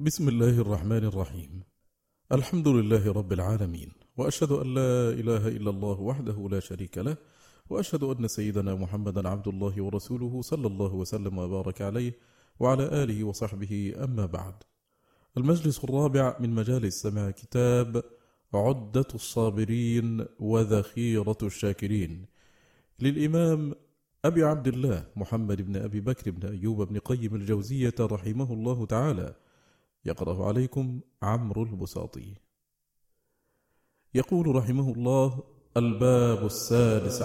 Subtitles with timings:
[0.00, 1.62] بسم الله الرحمن الرحيم.
[2.32, 7.16] الحمد لله رب العالمين وأشهد أن لا إله إلا الله وحده لا شريك له
[7.70, 12.12] وأشهد أن سيدنا محمدا عبد الله ورسوله صلى الله وسلم وبارك عليه
[12.60, 14.54] وعلى آله وصحبه أما بعد.
[15.36, 18.02] المجلس الرابع من مجالس سماع كتاب
[18.54, 22.26] عدة الصابرين وذخيرة الشاكرين
[23.00, 23.74] للإمام
[24.24, 29.34] أبي عبد الله محمد بن أبي بكر بن أيوب بن قيم الجوزية رحمه الله تعالى
[30.04, 32.34] يقرأ عليكم عمرو البساطي.
[34.14, 35.42] يقول رحمه الله
[35.76, 37.22] الباب السادس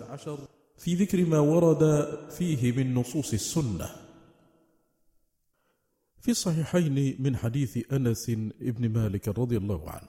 [0.00, 0.38] عشر
[0.78, 1.82] في ذكر ما ورد
[2.30, 3.90] فيه من نصوص السنة.
[6.20, 10.08] في الصحيحين من حديث أنس بن مالك رضي الله عنه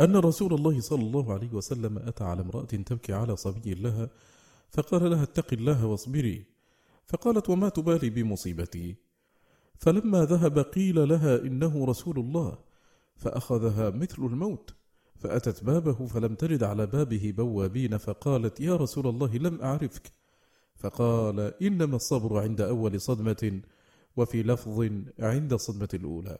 [0.00, 4.10] أن رسول الله صلى الله عليه وسلم أتى على امرأة تبكي على صبي لها
[4.70, 6.44] فقال لها اتق الله واصبري.
[7.06, 8.96] فقالت وما تبالي بمصيبتي؟
[9.82, 12.58] فلما ذهب قيل لها إنه رسول الله
[13.16, 14.74] فأخذها مثل الموت
[15.16, 20.12] فأتت بابه فلم تجد على بابه بوابين فقالت يا رسول الله لم أعرفك.
[20.76, 23.60] فقال إنما الصبر عند أول صدمة
[24.16, 26.38] وفي لفظ عند الصدمة الأولى.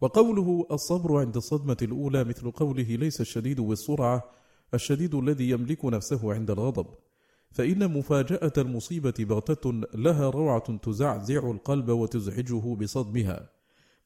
[0.00, 4.30] وقوله الصبر عند الصدمة الأولى مثل قوله ليس الشديد بالسرعة
[4.74, 6.86] الشديد الذي يملك نفسه عند الغضب.
[7.50, 13.50] فإن مفاجأة المصيبة بغتة لها روعة تزعزع القلب وتزعجه بصدمها.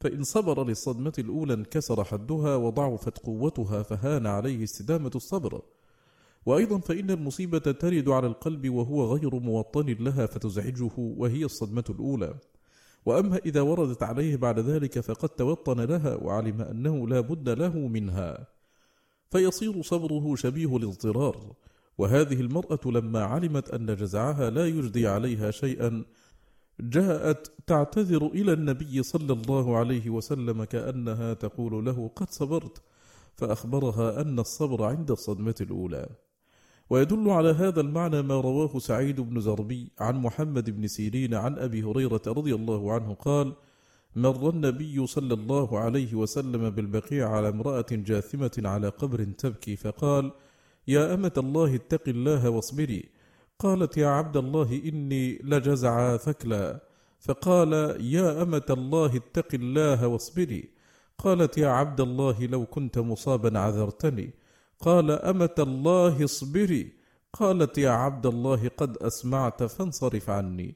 [0.01, 5.63] فإن صبر للصدمة الأولى انكسر حدها وضعفت قوتها فهان عليه استدامة الصبر.
[6.47, 12.35] وأيضا فإن المصيبة ترد على القلب وهو غير موطن لها فتزعجه وهي الصدمة الأولى.
[13.07, 18.47] وأما إذا وردت عليه بعد ذلك فقد توطن لها وعلم أنه لا بد له منها.
[19.31, 21.53] فيصير صبره شبيه الاضطرار.
[22.03, 26.05] وهذه المرأة لما علمت أن جزعها لا يجدي عليها شيئا
[26.81, 32.83] جاءت تعتذر إلى النبي صلى الله عليه وسلم كأنها تقول له قد صبرت
[33.35, 36.09] فأخبرها أن الصبر عند الصدمة الأولى.
[36.91, 41.83] ويدل على هذا المعنى ما رواه سعيد بن زربي عن محمد بن سيرين عن أبي
[41.83, 43.53] هريرة رضي الله عنه قال
[44.17, 50.33] مر النبي صلى الله عليه وسلم بالبقيع على امرأة جاثمة على قبر تبكي فقال
[50.89, 53.09] يا أمة الله اتق الله واصبري.
[53.59, 56.81] قالت يا عبد الله إني لجزع ثكلا
[57.21, 60.71] فقال يا أمة الله اتق الله واصبري.
[61.19, 64.31] قالت يا عبد الله لو كنت مصابا عذرتني.
[64.81, 66.93] قال أمة الله اصبري.
[67.33, 70.75] قالت يا عبد الله قد أسمعت فانصرف عني.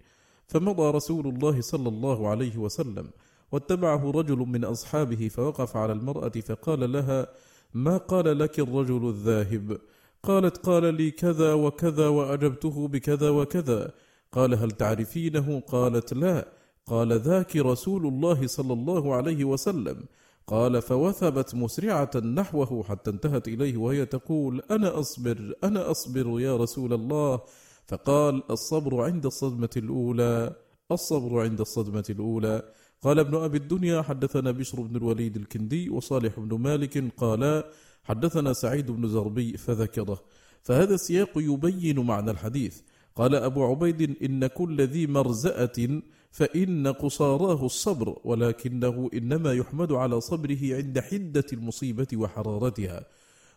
[0.48, 3.10] فمضى رسول الله صلى الله عليه وسلم
[3.52, 7.26] واتبعه رجل من أصحابه فوقف على المرأة فقال لها
[7.74, 9.78] ما قال لك الرجل الذاهب؟
[10.26, 13.90] قالت قال لي كذا وكذا وأجبته بكذا وكذا.
[14.32, 16.48] قال هل تعرفينه؟ قالت لا.
[16.86, 20.04] قال ذاك رسول الله صلى الله عليه وسلم.
[20.46, 26.92] قال فوثبت مسرعة نحوه حتى انتهت إليه وهي تقول أنا أصبر أنا أصبر يا رسول
[26.92, 27.40] الله.
[27.86, 30.52] فقال الصبر عند الصدمة الأولى.
[30.92, 32.62] الصبر عند الصدمة الأولى.
[33.02, 37.70] قال ابن أبي الدنيا حدثنا بشر بن الوليد الكندي وصالح بن مالك قالا
[38.04, 40.20] حدثنا سعيد بن زربي فذكره.
[40.62, 42.80] فهذا السياق يبين معنى الحديث.
[43.16, 50.76] قال أبو عبيد إن كل ذي مرزأة فإن قصاراه الصبر ولكنه إنما يحمد على صبره
[50.76, 53.06] عند حدة المصيبة وحرارتها.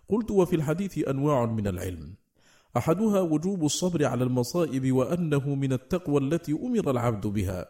[0.09, 2.13] قلت وفي الحديث أنواع من العلم.
[2.77, 7.65] أحدها وجوب الصبر على المصائب وأنه من التقوى التي أمر العبد بها.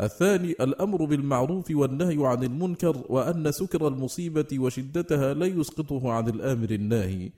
[0.00, 7.30] الثاني الأمر بالمعروف والنهي عن المنكر وأن سكر المصيبة وشدتها لا يسقطه عن الآمر الناهي.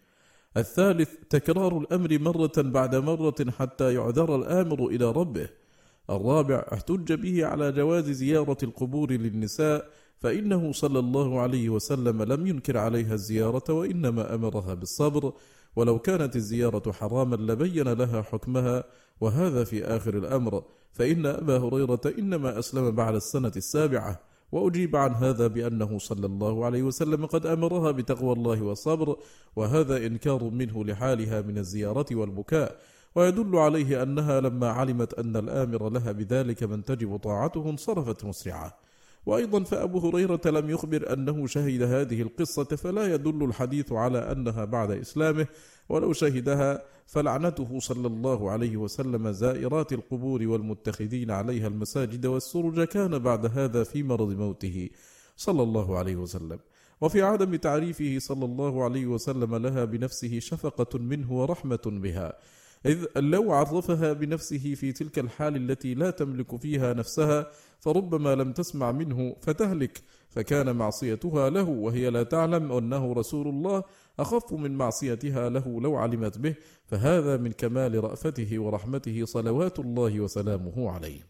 [0.57, 5.49] الثالث تكرار الأمر مرة بعد مرة حتى يعذر الآمر إلى ربه.
[6.11, 12.79] الرابع احتج به على جواز زيارة القبور للنساء فإنه صلى الله عليه وسلم لم ينكر
[12.79, 15.33] عليها الزيارة وإنما أمرها بالصبر.
[15.77, 18.85] ولو كانت الزيارة حراما لبين لها حكمها
[19.21, 20.65] وهذا في آخر الأمر.
[20.93, 24.21] فإن أبا هريرة إنما أسلم بعد السنة السابعة
[24.53, 29.17] وأجيب عن هذا بأنه صلى الله عليه وسلم قد أمرها بتقوى الله والصبر
[29.57, 32.77] وهذا إنكار منه لحالها من الزيارة والبكاء.
[33.15, 38.82] ويدل عليه أنها لما علمت أن الآمر لها بذلك من تجب طاعته انصرفت مسرعة.
[39.27, 44.91] وأيضا فأبو هريرة لم يخبر أنه شهد هذه القصة فلا يدل الحديث على أنها بعد
[44.91, 45.47] إسلامه
[45.89, 53.59] ولو شهدها فلعنته صلى الله عليه وسلم زائرات القبور والمتخذين عليها المساجد والسرج كان بعد
[53.59, 54.91] هذا في مرض موته
[55.37, 56.59] صلى الله عليه وسلم.
[57.01, 62.33] وفي عدم تعريفه صلى الله عليه وسلم لها بنفسه شفقة منه ورحمة بها.
[62.87, 68.93] إذ لو عرفها بنفسه في تلك الحال التي لا تملك فيها نفسها فربما لم تسمع
[68.93, 73.83] منه فتهلك فكان معصيتها له وهي لا تعلم أنه رسول الله
[74.19, 80.91] أخف من معصيتها له لو علمت به فهذا من كمال رأفته ورحمته صلوات الله وسلامه
[80.91, 81.21] عليه.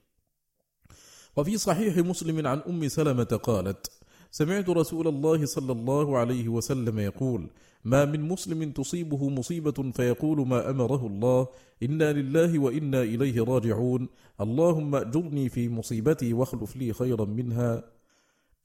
[1.37, 4.01] وفي صحيح مسلم عن أم سلمة قالت
[4.32, 7.50] سمعت رسول الله صلى الله عليه وسلم يقول
[7.84, 11.49] ما من مسلم تصيبه مصيبة فيقول ما أمره الله
[11.82, 14.08] إنا لله وإنا إليه راجعون
[14.40, 17.84] اللهم أجرني في مصيبتي واخلف لي خيرا منها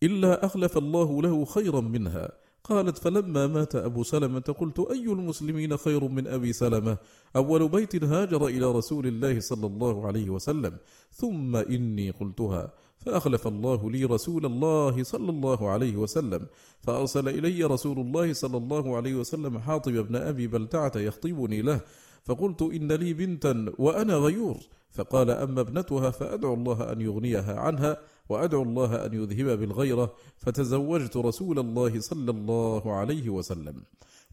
[0.03, 2.31] إلا أخلف الله له خيرا منها.
[2.63, 6.97] قالت فلما مات أبو سلمة قلت أي المسلمين خير من أبي سلمة؟
[7.35, 10.77] أول بيت هاجر إلى رسول الله صلى الله عليه وسلم
[11.11, 12.73] ثم إني قلتها.
[13.07, 16.47] فأخلف الله لي رسول الله صلى الله عليه وسلم
[16.81, 21.81] فأرسل إلي رسول الله صلى الله عليه وسلم حاطب بن أبي بلتعة يخطبني له
[22.23, 24.57] فقلت إن لي بنتا وأنا غيور
[24.91, 27.97] فقال أما ابنتها فأدعو الله أن يغنيها عنها
[28.29, 33.83] وأدعو الله أن يذهب بالغيرة فتزوجت رسول الله صلى الله عليه وسلم.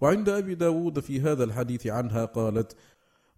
[0.01, 2.77] وعند أبي داود في هذا الحديث عنها قالت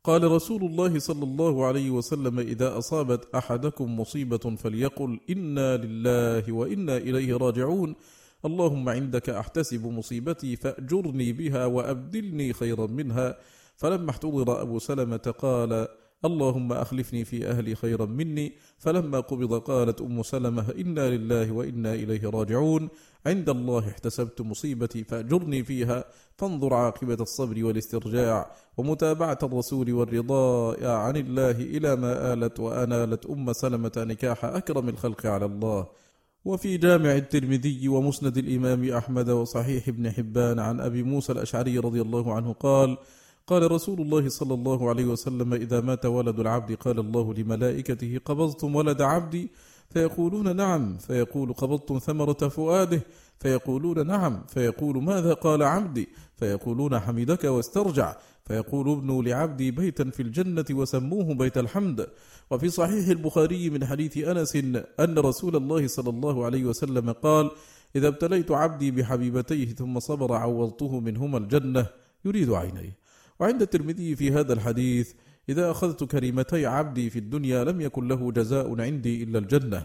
[0.06, 6.96] قال رسول الله صلى الله عليه وسلم إذا أصابت أحدكم مصيبة فليقل إنا لله وإنا
[6.96, 7.94] إليه راجعون.
[8.44, 13.38] اللهم عندك أحتسب مصيبتي فأجرني بها وأبدلني خيرا منها.
[13.76, 15.88] فلما احتضر أبو سلمة قال
[16.26, 18.52] اللهم أخلفني في أهلي خيرا مني.
[18.78, 22.88] فلما قبض قالت أم سلمة إنا لله وإنا إليه راجعون.
[23.26, 26.04] عند الله احتسبت مصيبتي فأجرني فيها.
[26.36, 33.92] فانظر عاقبة الصبر والاسترجاع ومتابعة الرسول والرضاء عن الله إلى ما آلت وأنالت أم سلمة
[33.96, 35.86] نكاح أكرم الخلق على الله.
[36.44, 42.34] وفي جامع الترمذي ومسند الإمام أحمد وصحيح ابن حبان عن أبي موسى الأشعري رضي الله
[42.34, 42.96] عنه قال
[43.46, 48.76] قال رسول الله صلى الله عليه وسلم إذا مات ولد العبد قال الله لملائكته قبضتم
[48.76, 49.50] ولد عبدي
[49.90, 50.98] فيقولون نعم.
[50.98, 53.02] فيقول قبضتم ثمرة فؤاده؟
[53.38, 54.42] فيقولون نعم.
[54.48, 58.16] فيقول ماذا قال عبدي؟ فيقولون حمدك واسترجع.
[58.44, 62.06] فيقول ابنوا لعبدي بيتا في الجنة وسموه بيت الحمد.
[62.50, 64.56] وفي صحيح البخاري من حديث أنس
[65.00, 67.50] أن رسول الله صلى الله عليه وسلم قال
[67.96, 71.86] إذا ابتليت عبدي بحبيبتيه ثم صبر عوضته منهما الجنة
[72.24, 73.05] يريد عينيه.
[73.40, 75.12] وعند الترمذي في هذا الحديث
[75.48, 79.82] إذا أخذت كريمتي عبدي في الدنيا لم يكن له جزاء عندي إلا الجنة.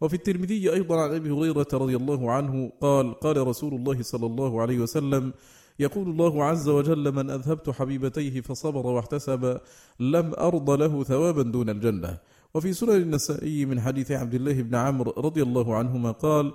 [0.00, 4.62] وفي الترمذي أيضا عن أبي هريرة رضي الله عنه قال قال رسول الله صلى الله
[4.62, 5.32] عليه وسلم
[5.78, 9.60] يقول الله عز وجل من أذهبت حبيبتيه فصبر واحتسب
[10.00, 12.18] لم أرض له ثوابا دون الجنة.
[12.54, 16.52] وفي سنن النسائي من حديث عبد الله بن عمرو رضي الله عنهما قال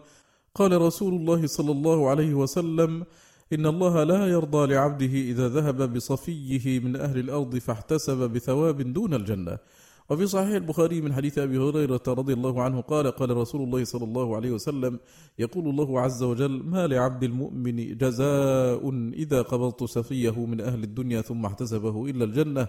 [0.55, 3.05] قال رسول الله صلى الله عليه وسلم
[3.53, 9.57] إن الله لا يرضى لعبده إذا ذهب بصفيه من أهل الأرض فاحتسب بثواب دون الجنة.
[10.09, 14.03] وفي صحيح البخاري من حديث أبي هريرة رضي الله عنه قال قال رسول الله صلى
[14.03, 14.99] الله عليه وسلم
[15.39, 21.45] يقول الله عز وجل ما لعبد المؤمن جزاء إذا قبضت سفيه من أهل الدنيا ثم
[21.45, 22.67] احتسبه إلا الجنة.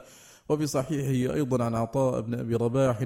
[0.48, 3.04] وفي صحيحه أيضا عن عطاء بن أبي رباح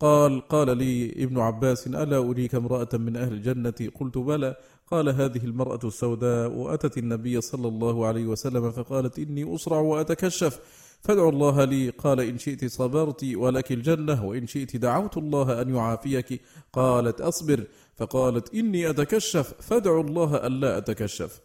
[0.00, 4.56] قال قال لي ابن عباس ألا أريك امرأة من أهل الجنة؟ قلت بلى.
[4.92, 10.60] قال هذه المرأة السوداء وأتت النبي صلى الله عليه وسلم فقالت إني أسرع وأتكشف.
[11.00, 11.88] فادعوا الله لي.
[11.90, 16.40] قال إن شئت صبرت ولك الجنة وإن شئت دعوت الله أن يعافيك.
[16.72, 17.64] قالت أصبر.
[17.96, 19.54] فقالت إني أتكشف.
[19.60, 21.40] فادعوا الله ألا أتكشف.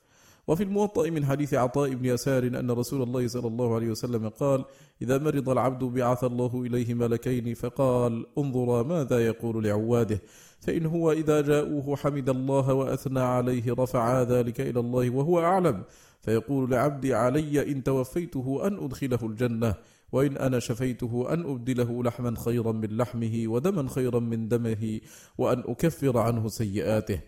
[0.48, 4.66] وفي الموطأ من حديث عطاء بن يسار أن رسول الله صلى الله عليه وسلم قال
[5.02, 10.22] إذا مرض العبد بعث الله إليه ملكين فقال انظرا ماذا يقول لعواده
[10.60, 15.84] فإن هو إذا جاءوه حمد الله وأثنى عليه رفع ذلك إلى الله وهو أعلم
[16.22, 19.76] فيقول لعبدي علي إن توفيته أن أدخله الجنة
[20.12, 25.00] وإن أنا شفيته أن أبدله لحما خيرا من لحمه ودما خيرا من دمه
[25.38, 27.20] وأن أكفر عنه سيئاته.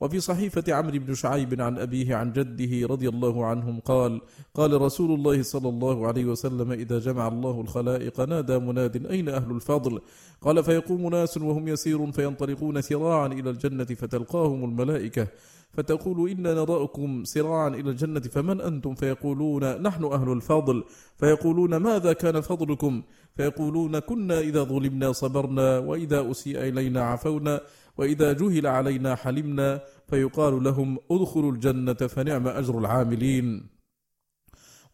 [0.00, 4.20] وفي صحيفة عمرو بن شعيب عن أبيه عن جده رضي الله عنهم قال
[4.54, 9.50] قال رسول الله صلى الله عليه وسلم إذا جمع الله الخلائق نادى مناد أين أهل
[9.50, 10.00] الفضل؟
[10.40, 15.26] قال فيقوم ناس وهم يسير فينطلقون سراعا إلى الجنة فتلقاهم الملائكة
[15.72, 20.84] فتقول إنا نراكم سراعا إلى الجنة فمن أنتم؟ فيقولون نحن أهل الفضل.
[21.16, 23.02] فيقولون ماذا كان فضلكم؟
[23.36, 27.60] فيقولون كنا إذا ظلمنا صبرنا وإذا أسيء إلينا عفونا.
[27.98, 33.78] وإذا جهل علينا حلمنا فيقال لهم ادخلوا الجنة فنعم أجر العاملين.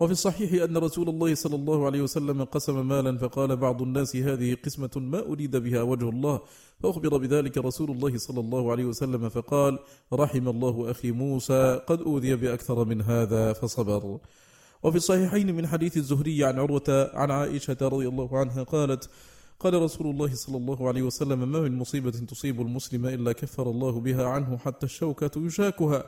[0.00, 4.56] وفي الصحيح أن رسول الله صلى الله عليه وسلم قسم مالا فقال بعض الناس هذه
[4.64, 6.40] قسمة ما أريد بها وجه الله.
[6.80, 9.78] فأخبر بذلك رسول الله صلى الله عليه وسلم فقال
[10.12, 14.18] رحم الله أخي موسى قد أوذي بأكثر من هذا فصبر.
[14.82, 19.11] وفي الصحيحين من حديث الزهري عن عروة عن عائشة رضي الله عنها قالت
[19.61, 24.00] قال رسول الله صلى الله عليه وسلم ما من مصيبة تصيب المسلم إلا كفر الله
[24.00, 26.04] بها عنه حتى الشوكة يشاكها.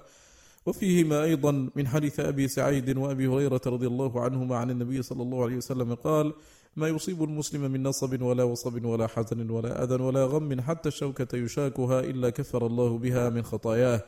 [0.67, 5.43] وفيهما أيضا من حديث أبي سعيد وأبي هريرة رضي الله عنهما عن النبي صلى الله
[5.43, 6.33] عليه وسلم قال
[6.77, 11.37] ما يصيب المسلم من نصب ولا وصب ولا حزن ولا أذى ولا غم حتى الشوكة
[11.37, 14.03] يشاكها إلا كفر الله بها من خطاياه.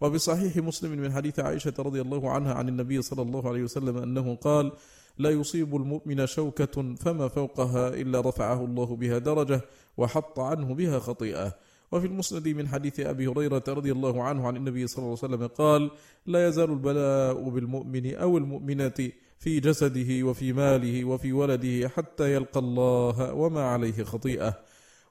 [0.00, 4.34] وبصحيح مسلم من حديث عائشة رضي الله عنها عن النبي صلى الله عليه وسلم أنه
[4.34, 4.72] قال
[5.18, 9.60] لا يصيب المؤمن شوكة فما فوقها إلا رفعه الله بها درجة
[9.96, 11.54] وحط عنه بها خطيئة.
[11.92, 15.46] وفي المسند من حديث أبي هريرة رضي الله عنه عن النبي صلى الله عليه وسلم
[15.46, 15.90] قال
[16.26, 23.32] لا يزال البلاء بالمؤمن أو المؤمنة في جسده وفي ماله وفي ولده حتى يلقى الله
[23.34, 24.54] وما عليه خطيئة.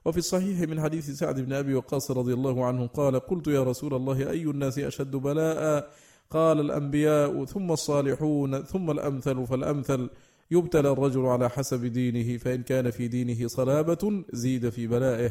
[0.04, 3.94] وفي الصحيح من حديث سعد بن أبي وقاص رضي الله عنه قال قلت يا رسول
[3.94, 5.90] الله أي الناس أشد بلاء
[6.34, 10.10] قال الأنبياء ثم الصالحون ثم الأمثل فالأمثل
[10.50, 15.30] يبتلى الرجل على حسب دينه فإن كان في دينه صلابة زيد في بلائه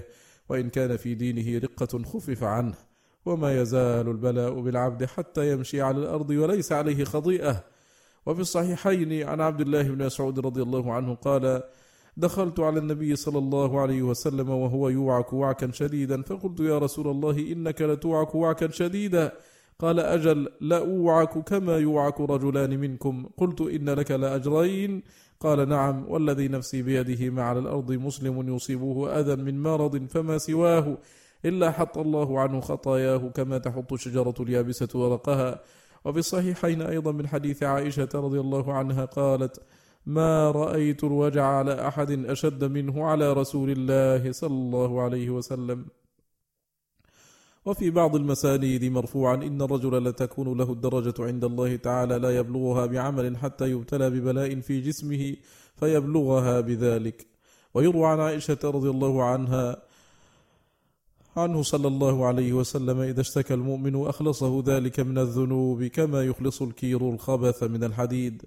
[0.50, 2.74] وإن كان في دينه رقة خفف عنه.
[3.26, 7.64] وما يزال البلاء بالعبد حتى يمشي على الأرض وليس عليه خطيئة.
[8.26, 11.64] وفي الصحيحين عن عبد الله بن مسعود رضي الله عنه قال
[12.18, 17.52] دخلت على النبي صلى الله عليه وسلم وهو يوعك وعكا شديدا فقلت يا رسول الله
[17.52, 19.32] إنك لتوعك وعكا شديدا.
[19.84, 23.16] قال أجل لأوعك كما يوعك رجلان منكم.
[23.38, 25.04] قلت إن لك لأجرين.
[25.40, 30.98] قال نعم والذي نفسي بيده ما على الأرض مسلم يصيبه أذى من مرض فما سواه
[31.46, 35.60] إلا حط الله عنه خطاياه كما تحط الشجرة اليابسة ورقها.
[36.06, 39.62] وفي الصحيحين أيضا من حديث عائشة رضي الله عنها قالت
[40.06, 45.86] ما رأيت الوجع على أحد أشد منه على رسول الله صلى الله عليه وسلم.
[47.66, 53.38] وفي بعض المسانيد مرفوعا إن الرجل لتكون له الدرجة عند الله تعالى لا يبلغها بعمل
[53.38, 55.36] حتى يبتلى ببلاء في جسمه
[55.76, 57.28] فيبلغها بذلك.
[57.74, 59.82] ويروى عن عائشة رضي الله عنها
[61.38, 67.10] عنه صلى الله عليه وسلم إذا اشتكى المؤمن أخلصه ذلك من الذنوب كما يخلص الكير
[67.10, 68.44] الخبث من الحديد.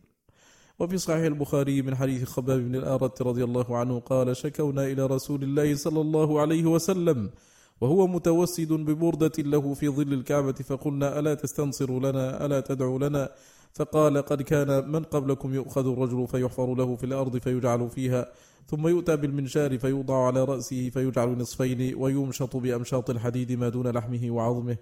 [0.79, 5.43] وفي صحيح البخاري من حديث خباب بن الآرة رضي الله عنه قال شكونا إلى رسول
[5.43, 7.31] الله صلى الله عليه وسلم
[7.81, 13.31] وهو متوسد ببردة له في ظل الكعبة فقلنا ألا تستنصر لنا ألا تدعو لنا؟
[13.73, 18.33] فقال قد كان من قبلكم يؤخذ الرجل فيحفر له في الأرض فيجعل فيها
[18.67, 24.77] ثم يؤتى بالمنشار فيوضع على رأسه فيجعل نصفين ويمشط بأمشاط الحديد ما دون لحمه وعظمه.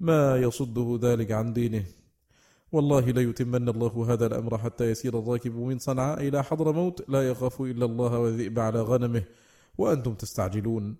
[0.00, 1.84] ما يصده ذلك عن دينه.
[2.72, 7.62] والله ليتمن الله هذا الأمر حتى يسير الراكب من صنعاء إلى حضر موت لا يخاف
[7.62, 9.22] إلا الله والذئب على غنمه.
[9.78, 10.96] وأنتم تستعجلون.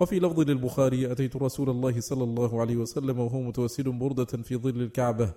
[0.00, 4.82] وفي لفظ للبخاري أتيت رسول الله صلى الله عليه وسلم وهو متوسل بردة في ظل
[4.82, 5.32] الكعبة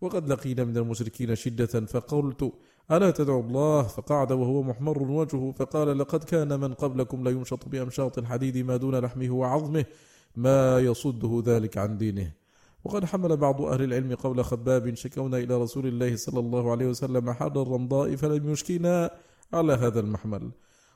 [0.00, 2.52] وقد لقينا من المشركين شدة فقلت
[2.90, 8.56] ألا تدعو الله؟ فقعد وهو محمر وجهه فقال لقد كان من قبلكم ليمشط بأمشاط الحديد
[8.58, 9.84] ما دون لحمه وعظمه
[10.36, 12.32] ما يصده ذلك عن دينه.
[12.84, 17.32] وقد حمل بعض أهل العلم قول خباب شكونا إلى رسول الله صلى الله عليه وسلم
[17.32, 19.10] حر الرمضاء فلم يشكينا
[19.52, 20.50] على هذا المحمل.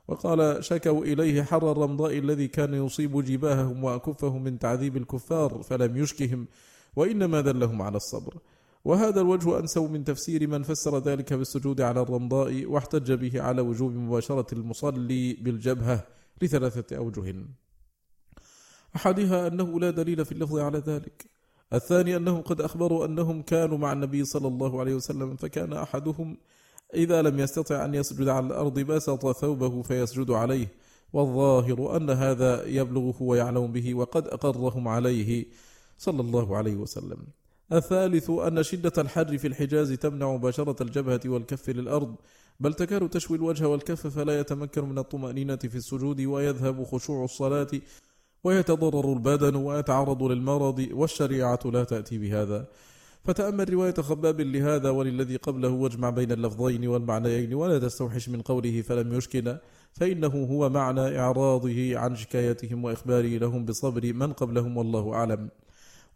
[0.08, 6.46] وقال شكوا إليه حر الرمضاء الذي كان يصيب جباههم وأكفهم من تعذيب الكفار فلم يشكهم
[6.96, 8.38] وإنما دلهم على الصبر.
[8.84, 13.92] وهذا الوجه أنسو من تفسير من فسر ذلك بالسجود على الرمضاء واحتج به على وجوب
[13.92, 16.06] مباشرة المصلي بالجبهة
[16.42, 17.34] لثلاثة أوجه.
[18.96, 21.38] أحدها أنه لا دليل في اللفظ على ذلك.
[21.72, 26.36] الثاني أنهم قد أخبروا أنهم كانوا مع النبي صلى الله عليه وسلم فكان أحدهم
[26.94, 30.68] إذا لم يستطع أن يسجد على الأرض بسط ثوبه فيسجد عليه
[31.12, 35.46] والظاهر أن هذا يبلغه ويعلم به وقد أقرهم عليه
[35.98, 37.18] صلى الله عليه وسلم.
[37.72, 42.14] الثالث أن شدة الحر في الحجاز تمنع مباشرة الجبهة والكف للأرض
[42.60, 47.68] بل تكاد تشوي الوجه والكف فلا يتمكن من الطمأنينة في السجود ويذهب خشوع الصلاة
[48.44, 52.66] ويتضرر البدن ويتعرض للمرض والشريعة لا تأتي بهذا.
[53.28, 59.12] فتأمل رواية خباب لهذا وللذي قبله واجمع بين اللفظين والمعنيين ولا تستوحش من قوله فلم
[59.12, 59.60] يشكنا
[59.92, 65.48] فإنه هو معنى إعراضه عن شكايتهم وإخباره لهم بصبر من قبلهم والله أعلم.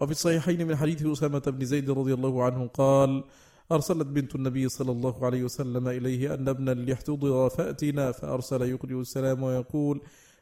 [0.01, 3.25] وفي الصحيحين من حديث أسامة بن زيد رضي الله عنه قال
[3.73, 9.43] أرسلت بنت النبي صلى الله عليه وسلم إليه أن ابنا ليحتضر فأتنا فأرسل يقرئ السلام
[9.43, 10.01] ويقول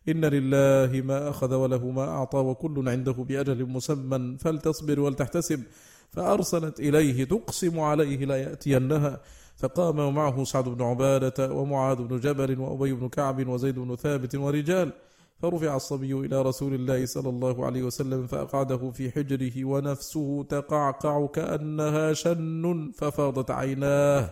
[0.09, 5.63] إن لله ما أخذ وله ما أعطى وكل عنده بأجل مسمى فلتصبر ولتحتسب.
[6.11, 9.21] فأرسلت إليه تقسم عليه لا يأتينها.
[9.57, 14.93] فقام ومعه سعد بن عبادة ومعاذ بن جبل وأبي بن كعب وزيد بن ثابت ورجال.
[15.39, 22.13] فرفع الصبي إلى رسول الله صلى الله عليه وسلم فأقعده في حجره ونفسه تقعقع كأنها
[22.13, 24.31] شن ففاضت عيناه.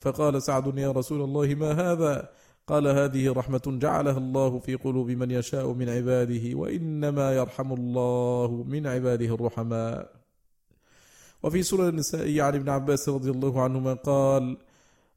[0.00, 2.28] فقال سعد يا رسول الله ما هذا؟
[2.66, 8.86] قال هذه رحمة جعلها الله في قلوب من يشاء من عباده وإنما يرحم الله من
[8.86, 10.21] عباده الرحماء.
[11.42, 14.56] وفي سورة النساء عن ابن عباس رضي الله عنهما قال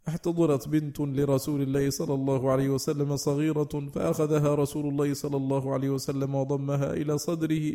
[0.07, 5.89] احتضرت بنت لرسول الله صلى الله عليه وسلم صغيرة فأخذها رسول الله صلى الله عليه
[5.89, 7.73] وسلم وضمها إلى صدره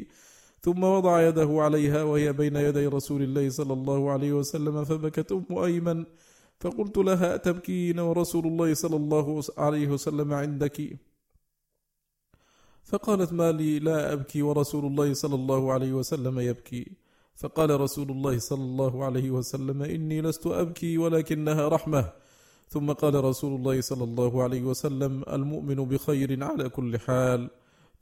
[0.61, 5.59] ثم وضع يده عليها وهي بين يدي رسول الله صلى الله عليه وسلم فبكت أم
[5.59, 6.05] أيمن
[6.61, 10.99] فقلت لها تبكين ورسول الله صلى الله عليه وسلم عندك؟
[12.85, 17.00] فقالت ما لي لا أبكي ورسول الله صلى الله عليه وسلم يبكي.
[17.37, 22.13] فقال رسول الله صلى الله عليه وسلم إني لست أبكي ولكنها رحمة.
[22.69, 27.51] ثم قال رسول الله صلى الله عليه وسلم المؤمن بخير على كل حال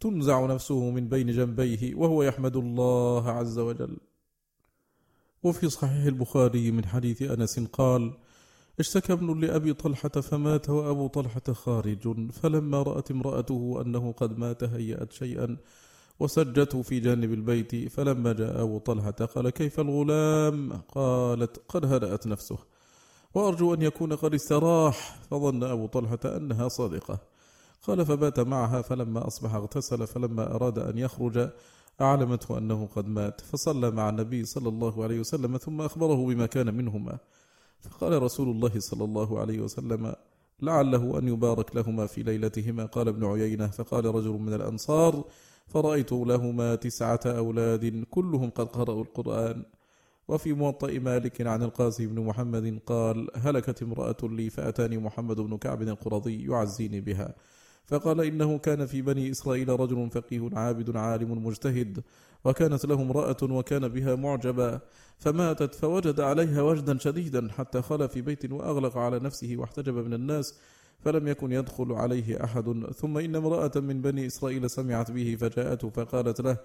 [0.01, 3.97] تنزع نفسه من بين جنبيه وهو يحمد الله عز وجل.
[5.43, 8.13] وفي صحيح البخاري من حديث أنس قال
[8.81, 15.13] اشتكى ابن لأبي طلحة فمات وأبو طلحة خارج فلما رأت امرأته أنه قد مات هيأت
[15.13, 15.57] شيئا
[16.21, 22.59] وسجته في جانب البيت فلما جاء أبو طلحة قال كيف الغلام؟ قالت قد هدأت نفسه
[23.35, 25.19] وأرجو أن يكون قد استراح.
[25.31, 27.19] فظن أبو طلحة أنها صادقة.
[27.83, 31.51] قال فبات معها فلما أصبح اغتسل فلما أراد أن يخرج
[32.01, 36.75] أعلمته أنه قد مات فصلى مع النبي صلى الله عليه وسلم ثم أخبره بما كان
[36.75, 37.19] منهما.
[37.81, 40.15] فقال رسول الله صلى الله عليه وسلم
[40.63, 42.87] لعله أن يبارك لهما في ليلتهما.
[42.87, 45.25] قال ابن عيينة فقال رجل من الأنصار
[45.69, 49.63] فرأيت لهما تسعة أولاد كلهم قد قرأوا القرآن.
[50.29, 55.83] وفي موطأ مالك عن القاسم بن محمد قال هلكت امرأة لي فأتاني محمد بن كعب
[55.83, 57.35] القرظي يعزيني بها.
[57.89, 62.03] فقال إنه كان في بني إسرائيل رجل فقيه عابد عالم مجتهد
[62.45, 64.81] وكانت له امرأة وكان بها معجبا
[65.19, 70.59] فماتت فوجد عليها وجدا شديدا حتى خلى في بيت وأغلق على نفسه واحتجب من الناس
[70.99, 72.87] فلم يكن يدخل عليه أحد.
[72.95, 76.57] ثم إن امرأة من بني إسرائيل سمعت به فجاءته فقالت له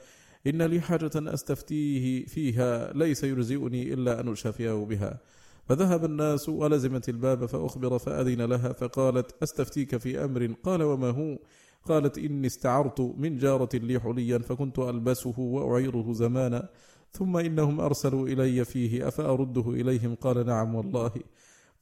[0.48, 5.20] إن لي حاجة أستفتيه فيها ليس يرزئني إلا أن أشافيه بها.
[5.66, 11.38] فذهب الناس ولزمت الباب فأخبر فأذن لها فقالت أستفتيك في أمر؟ قال وما هو؟
[11.86, 16.70] قالت إني استعرت من جارة لي حليا فكنت ألبسه وأعيره زمانا.
[17.12, 21.12] ثم إنهم أرسلوا إلي فيه أفأرده إليهم؟ قال نعم والله.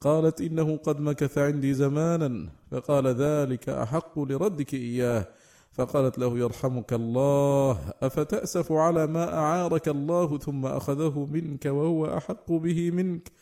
[0.02, 5.26] قالت إنه قد مكث عندي زمانا فقال ذلك أحق لردك إياه.
[5.72, 12.90] فقالت له يرحمك الله أفتأسف على ما أعارك الله ثم أخذه منك وهو أحق به
[12.90, 13.32] منك؟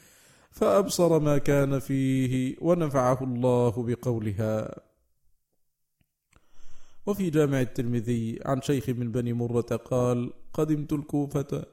[0.50, 4.80] فأبصر ما كان فيه ونفعه الله بقولها.
[7.06, 11.64] وفي جامع الترمذي عن شيخ من بني مرة قال قدمت الكوفة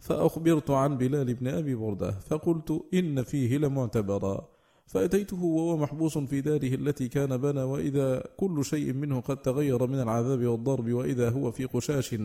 [0.00, 4.48] فأخبرت عن بلال بن أبي بردة فقلت إن فيه لمعتبرا.
[4.86, 10.00] فأتيته وهو محبوس في داره التي كان بنى وإذا كل شيء منه قد تغير من
[10.00, 12.16] العذاب والضرب وإذا هو في قشاش.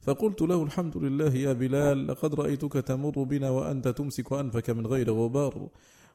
[0.00, 5.10] فقلت له الحمد لله يا بلال لقد رأيتك تمر بنا وأنت تمسك أنفك من غير
[5.10, 5.68] غبار.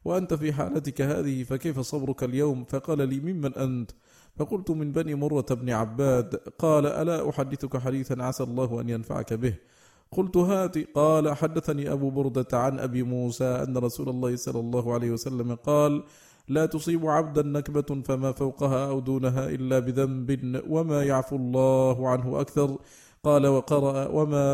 [0.05, 3.91] وأنت في حالتك هذه فكيف صبرك اليوم؟ فقال لي ممن أنت؟
[4.35, 6.35] فقلت من بني مرة بن عباد.
[6.35, 9.55] قال ألا أحدثك حديثا عسى الله أن ينفعك به.
[10.17, 10.77] قلت هات.
[10.95, 16.03] قال حدثني أبو بردة عن أبي موسى أن رسول الله صلى الله عليه وسلم قال
[16.47, 22.77] لا تصيب عبدا نكبة فما فوقها أو دونها إلا بذنب وما يعفو الله عنه أكثر.
[23.23, 24.45] قال وقرأ وما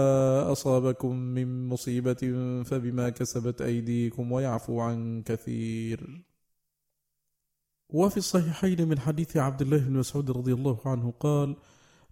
[0.52, 2.22] أصابكم من مصيبة
[2.66, 6.24] فبما كسبت أيديكم ويعفو عن كثير.
[7.90, 11.56] وفي الصحيحين من حديث عبد الله بن مسعود رضي الله عنه قال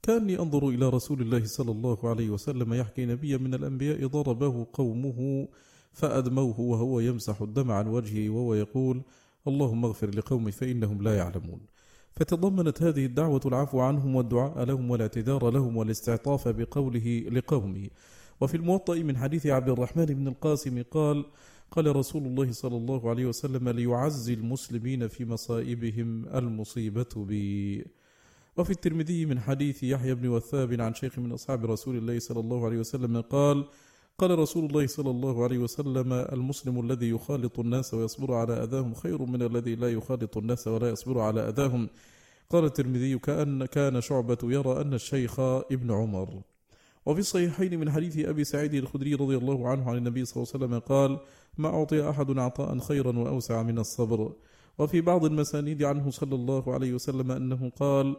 [0.04, 5.48] كاني أنظر إلى رسول الله صلى الله عليه وسلم يحكي نبيا من الأنبياء ضربه قومه
[5.94, 9.02] فأدموه وهو يمسح الدم عن وجهه وهو يقول
[9.48, 11.60] اللهم اغفر لقومي فإنهم لا يعلمون.
[12.12, 17.88] فتضمنت هذه الدعوة العفو عنهم والدعاء لهم والاعتذار لهم والاستعطاف بقوله لقومه.
[18.42, 21.26] وفي الموطأ من حديث عبد الرحمن بن القاسم قال
[21.72, 27.86] قال رسول الله صلى الله عليه وسلم ليعزي المسلمين في مصائبهم المصيبة بي.
[28.58, 32.66] وفي الترمذي من حديث يحيى بن وثاب عن شيخ من أصحاب رسول الله صلى الله
[32.66, 33.66] عليه وسلم قال
[34.18, 39.22] قال رسول الله صلى الله عليه وسلم المسلم الذي يخالط الناس ويصبر على أذاهم خير
[39.22, 41.90] من الذي لا يخالط الناس ولا يصبر على أذاهم.
[42.50, 46.42] قال الترمذي كأن كان شعبة يرى أن الشيخ ابن عمر.
[47.06, 50.66] وفي الصحيحين من حديث أبي سعيد الخدري رضي الله عنه عن النبي صلى الله عليه
[50.66, 51.20] وسلم قال
[51.58, 54.32] ما أعطي أحد عطاء خيرا وأوسع من الصبر.
[54.80, 58.16] وفي بعض المسانيد عنه صلى الله عليه وسلم أنه قال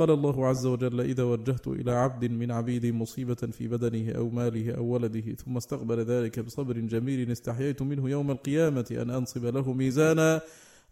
[0.00, 4.72] قال الله عز وجل إذا وجهت إلى عبد من عبيدي مصيبة في بدنه أو ماله
[4.72, 10.40] أو ولده ثم استقبل ذلك بصبر جميل استحييت منه يوم القيامة أن أنصب له ميزانا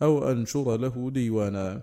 [0.02, 1.82] أو أنشر له ديوانا.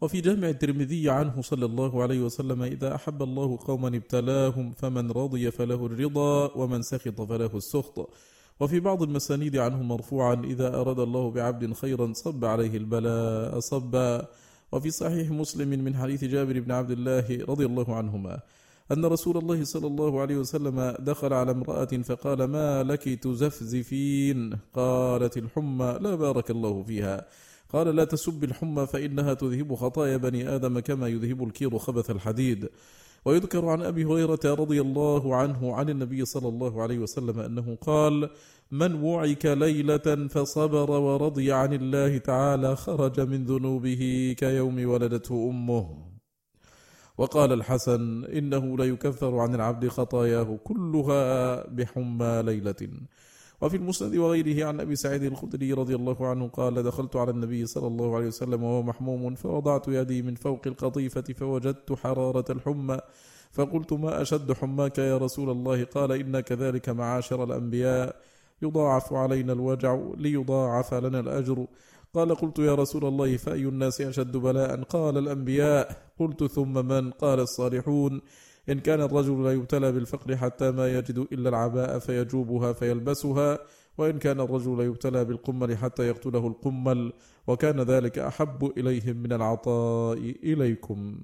[0.00, 5.50] وفي جامع الترمذي عنه صلى الله عليه وسلم إذا أحب الله قوما ابتلاهم فمن رضي
[5.50, 8.10] فله الرضا ومن سخط فله السخط.
[8.60, 14.28] وفي بعض المسانيد عنه مرفوعا إذا أراد الله بعبد خيرا صب عليه البلاء صبا.
[14.74, 18.40] وفي صحيح مسلم من حديث جابر بن عبد الله رضي الله عنهما
[18.92, 25.36] أن رسول الله صلى الله عليه وسلم دخل على امرأة فقال ما لك تزفزفين؟ قالت
[25.36, 27.26] الحمى لا بارك الله فيها.
[27.72, 32.68] قال لا تسب الحمى فإنها تذهب خطايا بني آدم كما يذهب الكير خبث الحديد.
[33.24, 38.30] ويذكر عن أبي هريرة رضي الله عنه عن النبي صلى الله عليه وسلم أنه قال
[38.74, 45.86] من وعك ليلة فصبر ورضي عن الله تعالى خرج من ذنوبه كيوم ولدته أمه.
[47.18, 52.90] وقال الحسن إنه ليكفر عن العبد خطاياه كلها بحمى ليلة.
[53.60, 57.86] وفي المسند وغيره عن أبي سعيد الخدري رضي الله عنه قال دخلت على النبي صلى
[57.86, 62.98] الله عليه وسلم وهو محموم فوضعت يدي من فوق القطيفة فوجدت حرارة الحمى
[63.52, 68.33] فقلت ما أشد حماك يا رسول الله؟ قال إن كذلك معاشر الأنبياء
[68.64, 71.66] يضاعف علينا الوجع ليضاعف لنا الأجر.
[72.14, 76.12] قال قلت يا رسول الله فأي الناس أشد بلاء؟ قال الأنبياء.
[76.18, 78.20] قلت ثم من؟ قال الصالحون.
[78.68, 83.58] إن كان الرجل لا يبتلى بالفقر حتى ما يجد إلا العباء فيجوبها فيلبسها
[83.98, 87.12] وإن كان الرجل لا يبتلى بالقمل حتى يقتله القمل
[87.46, 91.20] وكان ذلك أحب إليهم من العطاء إليكم.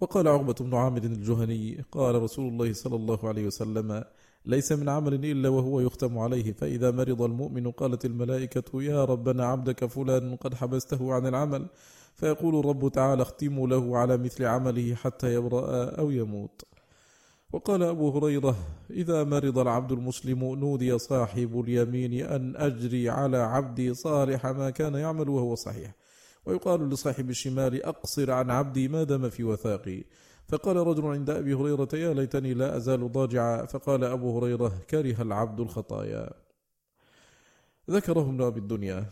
[0.00, 4.04] وقال عقبة بن عامر الجهني قال رسول الله صلى الله عليه وسلم
[4.46, 6.52] ليس من عمل إلا وهو يختم عليه.
[6.52, 11.66] فإذا مرض المؤمن قالت الملائكة يا ربنا عبدك فلان قد حبسته عن العمل.
[12.14, 16.62] فيقول الرب تعالى اختموا له على مثل عمله حتى يبرأ أو يموت.
[17.52, 18.56] وقال أبو هريرة
[18.90, 25.28] إذا مرض العبد المسلم نودي صاحب اليمين أن أجري على عبدي صالح ما كان يعمل
[25.28, 25.94] وهو صحيح.
[26.46, 30.04] ويقال لصاحب الشمال أقصر عن عبدي ما دام في وثاقي.
[30.52, 35.60] فقال رجل عند أبي هريرة يا ليتني لا أزال ضاجعا فقال أبو هريرة كره العبد
[35.60, 36.30] الخطايا.
[37.90, 39.06] ذكره ابن أبي الدنيا.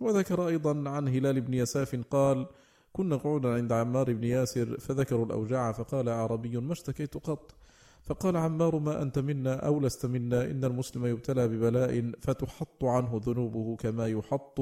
[0.00, 2.46] وذكر أيضا عن هلال بن يساف قال
[2.92, 7.54] كنا قعودا عند عمار بن ياسر فذكروا الأوجاع فقال أعربي ما اشتكيت قط.
[8.02, 13.76] فقال عمار ما أنت منا أو لست منا إن المسلم يبتلى ببلاء فتحط عنه ذنوبه
[13.76, 14.60] كما يحط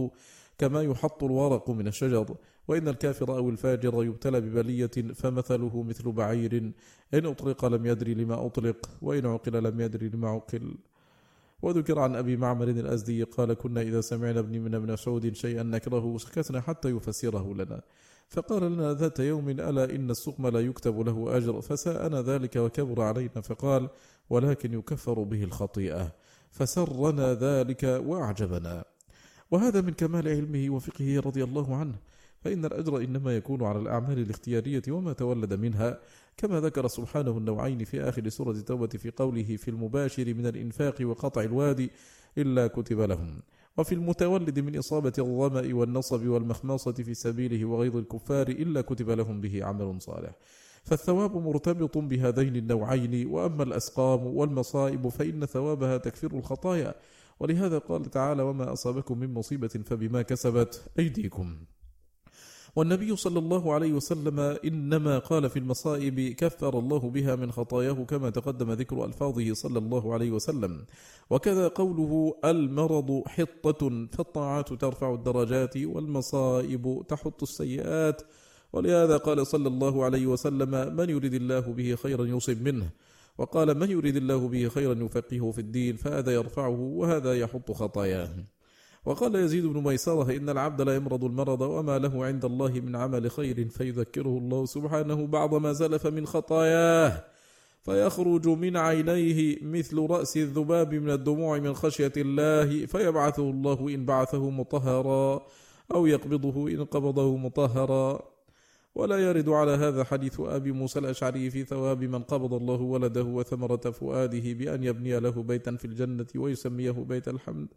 [0.59, 2.37] كما يحط الورق من الشجر.
[2.69, 6.73] وإن الكافر أو الفاجر يبتلى ببلية فمثله مثل بعير.
[7.15, 10.75] إن أطلق لم يدري لما أطلق وإن عقل لم يدري لما عقل.
[11.63, 16.19] وذكر عن أبي معمر الأزدي قال كنا إذا سمعنا ابن من ابن مسعود شيئا نكرهه
[16.19, 17.83] سكتنا حتى يفسره لنا.
[18.29, 23.41] فقال لنا ذات يوم ألا إن السقم لا يكتب له أجر؟ فساءنا ذلك وكبر علينا
[23.41, 23.89] فقال
[24.31, 26.13] ولكن يكفر به الخطيئة.
[26.51, 28.85] فسرنا ذلك وأعجبنا.
[29.51, 31.95] وهذا من كمال علمه وفقهه رضي الله عنه.
[32.45, 35.99] فإن الأجر إنما يكون على الأعمال الاختيارية وما تولد منها
[36.37, 41.43] كما ذكر سبحانه النوعين في آخر سورة التوبة في قوله في المباشر من الإنفاق وقطع
[41.43, 41.91] الوادي
[42.39, 43.43] إلا كتب لهم.
[43.79, 49.65] وفي المتولد من إصابة الظمأ والنصب والمخماصة في سبيله وغيظ الكفار إلا كتب لهم به
[49.65, 50.31] عمل صالح.
[50.85, 56.95] فالثواب مرتبط بهذين النوعين وأما الأسقام والمصائب فإن ثوابها تكفر الخطايا.
[57.41, 61.57] ولهذا قال تعالى وما أصابكم من مصيبة فبما كسبت أيديكم.
[62.77, 68.31] والنبي صلى الله عليه وسلم إنما قال في المصائب كفر الله بها من خطاياه كما
[68.31, 70.85] تقدم ذكر ألفاظه صلى الله عليه وسلم.
[71.31, 78.23] وكذا قوله المرض حطة فالطاعات ترفع الدرجات والمصائب تحط السيئات.
[78.73, 82.91] ولهذا قال صلى الله عليه وسلم من يريد الله به خيرا يصب منه.
[83.39, 88.54] وقال من يريد الله به خيرا يفقهه في الدين فهذا يرفعه وهذا يحط خطاياه.
[89.05, 93.31] وقال يزيد بن ميسرة إن العبد لا يمرض المرض وما له عند الله من عمل
[93.31, 97.25] خير فيذكره الله سبحانه بعض ما زلف من خطاياه
[97.83, 104.51] فيخرج من عينيه مثل رأس الذباب من الدموع من خشية الله فيبعثه الله إن بعثه
[104.51, 105.47] مطهرا
[105.95, 108.35] أو يقبضه إن قبضه مطهرا.
[108.95, 113.91] ولا يرد على هذا حديث أبي موسى الأشعري في ثواب من قبض الله ولده وثمرة
[113.91, 117.69] فؤاده بأن يبني له بيتا في الجنة ويسميه بيت الحمد.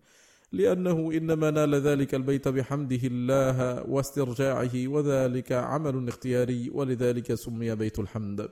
[0.52, 8.50] لأنه إنما نال ذلك البيت بحمده الله واسترجاعه وذلك عمل اختياري ولذلك سمي بيت الحمد.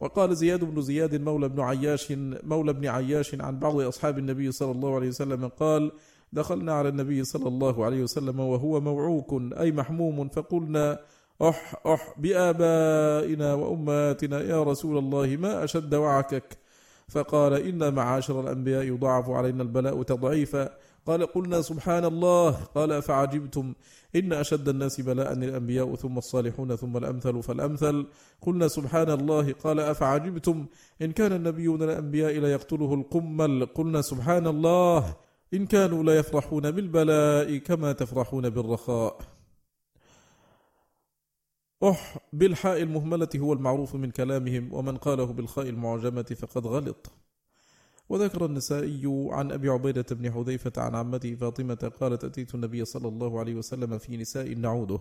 [0.00, 4.70] وقال زياد بن زياد مولى بن عياش مولى بن عياش عن بعض أصحاب النبي صلى
[4.70, 5.92] الله عليه وسلم قال
[6.32, 10.98] دخلنا على النبي صلى الله عليه وسلم وهو موعوك أي محموم فقلنا
[11.42, 16.58] أح أح بآبائنا وأمهاتنا يا رسول الله ما أشد وعكك؟
[17.08, 20.70] فقال إن معاشر الأنبياء يضاعف علينا البلاء تضعيفا.
[21.06, 23.74] قال قلنا سبحان الله قال فعجبتم
[24.16, 28.06] إن أشد الناس بلاء الأنبياء ثم الصالحون ثم الأمثل فالأمثل
[28.40, 30.66] قلنا سبحان الله قال أفعجبتم
[31.02, 35.16] إن كان النبي من الأنبياء ليقتله القمل قلنا سبحان الله
[35.54, 39.18] إن كانوا ليفرحون بالبلاء كما تفرحون بالرخاء.
[41.82, 47.23] أح بالحاء المهملة هو المعروف من كلامهم ومن قاله بالخاء المعجمة فقد غلط.
[48.08, 53.38] وذكر النسائي عن أبي عبيدة بن حذيفة عن عمته فاطمة قالت أتيت النبي صلى الله
[53.40, 54.98] عليه وسلم في نساء نعوده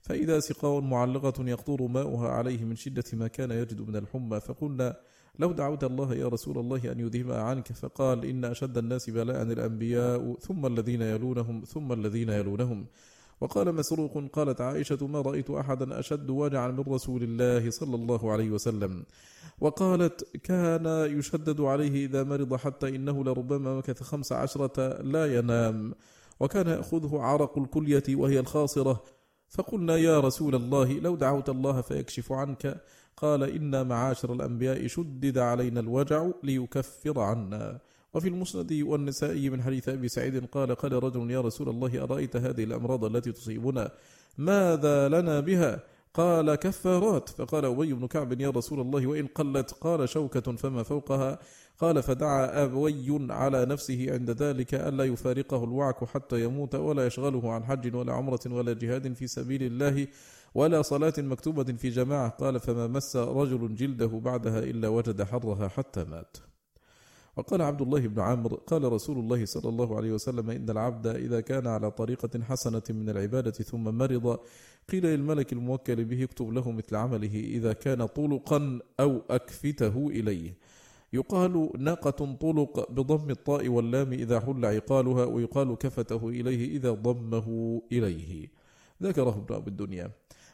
[0.00, 4.96] فإذا سقاء معلقة يقطر ماؤها عليه من شدة ما كان يجد من الحمى فقلنا
[5.38, 10.36] لو دعوت الله يا رسول الله أن يذهبها عنك فقال إن أشد الناس بلاء الأنبياء
[10.40, 12.86] ثم الذين يلونهم ثم الذين يلونهم
[13.42, 18.50] وقال مسروق قالت عائشة ما رأيت أحدا أشد وجعا من رسول الله صلى الله عليه
[18.50, 19.04] وسلم.
[19.60, 20.86] وقالت كان
[21.18, 25.94] يشدد عليه إذا مرض حتى إنه لربما مكث خمس عشرة لا ينام.
[26.40, 29.02] وكان يأخذه عرق الكلية وهي الخاصرة.
[29.48, 32.82] فقلنا يا رسول الله لو دعوت الله فيكشف عنك.
[33.16, 37.80] قال إنا معاشر الأنبياء شدد علينا الوجع ليكفر عنا.
[38.14, 42.64] وفي المسند والنسائي من حديث أبي سعيد قال قال رجل يا رسول الله أرأيت هذه
[42.64, 43.90] الأمراض التي تصيبنا؟
[44.38, 45.80] ماذا لنا بها؟
[46.14, 47.28] قال كفارات.
[47.28, 51.38] فقال أبي بن كعب يا رسول الله وإن قلت قال شوكة فما فوقها؟
[51.78, 57.64] قال فدعا أبوي على نفسه عند ذلك ألا يفارقه الوعك حتى يموت ولا يشغله عن
[57.64, 60.06] حج ولا عمرة ولا جهاد في سبيل الله
[60.54, 62.28] ولا صلاة مكتوبة في جماعة.
[62.28, 66.36] قال فما مس رجل جلده بعدها إلا وجد حرها حتى مات.
[67.36, 71.40] وقال عبد الله بن عمرو قال رسول الله صلى الله عليه وسلم إن العبد إذا
[71.40, 74.38] كان على طريقة حسنة من العبادة ثم مرض
[74.88, 80.54] قيل للملك الموكل به اكتب له مثل عمله إذا كان طلقا أو أكفته إليه
[81.12, 88.48] يقال ناقة طلق بضم الطاء واللام إذا حل عقالها ويقال كفته إليه إذا ضمه إليه
[89.02, 90.10] ذكره ابن أبي الدنيا.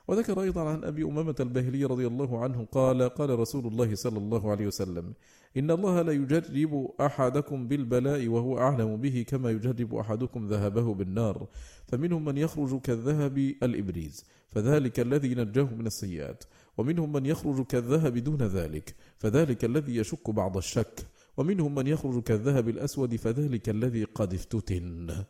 [0.09, 4.51] وذكر أيضا عن أبي أمامة الباهلي رضي الله عنه قال قال رسول الله صلى الله
[4.51, 5.13] عليه وسلم
[5.57, 11.47] إن الله لا يجرب أحدكم بالبلاء وهو أعلم به كما يجرب أحدكم ذهبه بالنار
[11.89, 16.45] فمنهم من يخرج كالذهب الإبريز فذلك الذي نجاه من السيئات
[16.79, 22.69] ومنهم من يخرج كالذهب دون ذلك فذلك الذي يشك بعض الشك ومنهم من يخرج كالذهب
[22.69, 25.25] الأسود فذلك الذي قد افتتن.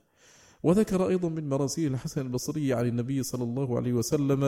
[0.62, 4.44] وذكر أيضا من مراسيل الحسن البصري عن النبي صلى الله عليه وسلم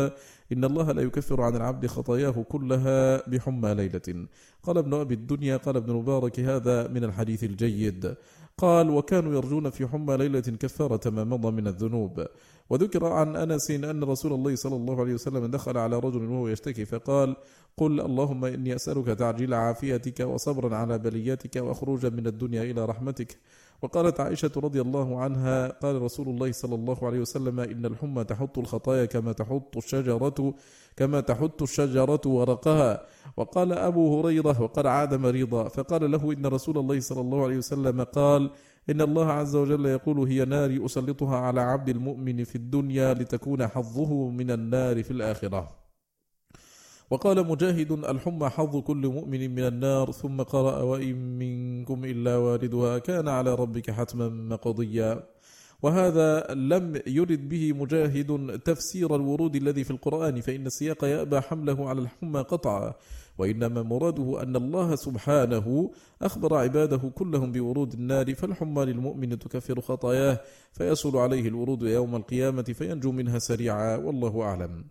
[0.52, 4.26] إن الله لا يكفر عن العبد خطاياه كلها بحمى ليلة.
[4.62, 8.14] قال ابن أبي الدنيا قال ابن مبارك هذا من الحديث الجيد.
[8.58, 12.26] قال وكانوا يرجون في حمى ليلة كفارة ما مضى من الذنوب
[12.70, 16.84] وذكر عن أنس أن رسول الله صلى الله عليه وسلم دخل على رجل وهو يشتكي
[16.84, 17.36] فقال
[17.76, 23.38] قل اللهم إني أسألك تعجيل عافيتك وصبرا على بلياتك وخروجا من الدنيا إلى رحمتك
[23.82, 28.58] وقالت عائشة رضي الله عنها قال رسول الله صلى الله عليه وسلم إن الحمى تحط
[28.58, 30.54] الخطايا كما تحط الشجرة
[30.96, 33.06] كما تحط الشجرة ورقها.
[33.36, 35.68] وقال أبو هريرة وقد عاد مريضا.
[35.68, 38.50] فقال له إن رسول الله صلى الله عليه وسلم قال
[38.90, 44.28] إن الله عز وجل يقول هي ناري أسلطها على عبد المؤمن في الدنيا لتكون حظه
[44.28, 45.79] من النار في الآخرة.
[47.10, 53.28] وقال مجاهد الحمى حظ كل مؤمن من النار ثم قرأ وإن منكم إلا واردها كان
[53.28, 55.22] على ربك حتما مقضيا.
[55.82, 62.00] وهذا لم يرد به مجاهد تفسير الورود الذي في القرآن فإن السياق يأبى حمله على
[62.00, 62.94] الحمى قطعا.
[63.38, 65.90] وإنما مراده أن الله سبحانه
[66.22, 70.40] أخبر عباده كلهم بورود النار فالحمى للمؤمن تكفر خطاياه
[70.72, 74.84] فيسهل عليه الورود يوم القيامة فينجو منها سريعا والله أعلم.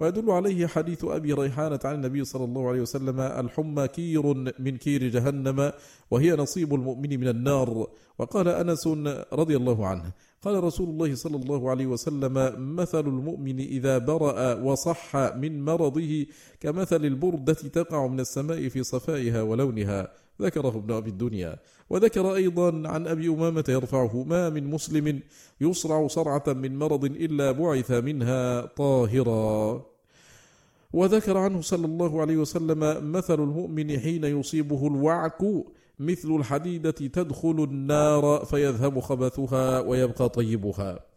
[0.00, 5.08] ويدل عليه حديث أبي ريحانة عن النبي صلى الله عليه وسلم الحمى كير من كير
[5.08, 5.72] جهنم
[6.10, 7.86] وهي نصيب المؤمن من النار.
[8.18, 8.86] وقال أنس
[9.32, 12.34] رضي الله عنه قال رسول الله صلى الله عليه وسلم
[12.76, 16.26] مثل المؤمن إذا برأ وصح من مرضه
[16.60, 20.23] كمثل البردة تقع من السماء في صفائها ولونها.
[20.42, 21.56] ذكره ابن أبي الدنيا.
[21.90, 25.20] وذكر أيضا عن أبي أمامة يرفعه ما من مسلم
[25.60, 29.82] يصرع صرعة من مرض إلا بعث منها طاهرا.
[30.92, 35.42] وذكر عنه صلى الله عليه وسلم مثل المؤمن حين يصيبه الوعك
[35.98, 41.13] مثل الحديدة تدخل النار فيذهب خبثها ويبقى طيبها.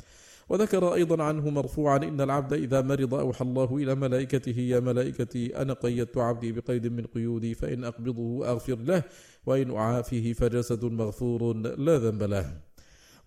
[0.49, 5.73] وذكر أيضا عنه مرفوعا إن العبد إذا مرض أوحى الله إلى ملائكته يا ملائكتي أنا
[5.73, 9.03] قيدت عبدي بقيد من قيودي فإن أقبضه أغفر له
[9.45, 12.57] وإن أعافيه فجسد مغفور لا ذنب له.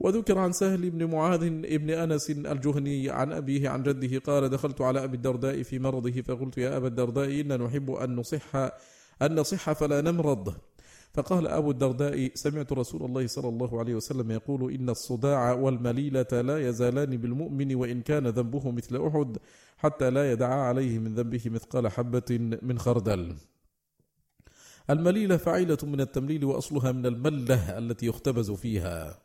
[0.00, 5.04] وذكر عن سهل بن معاذ بن أنس الجهني عن أبيه عن جده قال دخلت على
[5.04, 8.56] أبي الدرداء في مرضه فقلت يا أبا الدرداء إن نحب أن نصح
[9.22, 10.54] أن نصح فلا نمرض.
[11.12, 16.68] فقال أبو الدرداء سمعت رسول الله صلى الله عليه وسلم يقول إن الصداع والمليلة لا
[16.68, 19.38] يزالان بالمؤمن وإن كان ذنبه مثل أحد
[19.79, 23.37] حتى لا يدعى عليه من ذنبه مثقال حبة من خردل.
[24.90, 29.23] المليلة فعيلة من التمليل وأصلها من الملة التي يختبز فيها.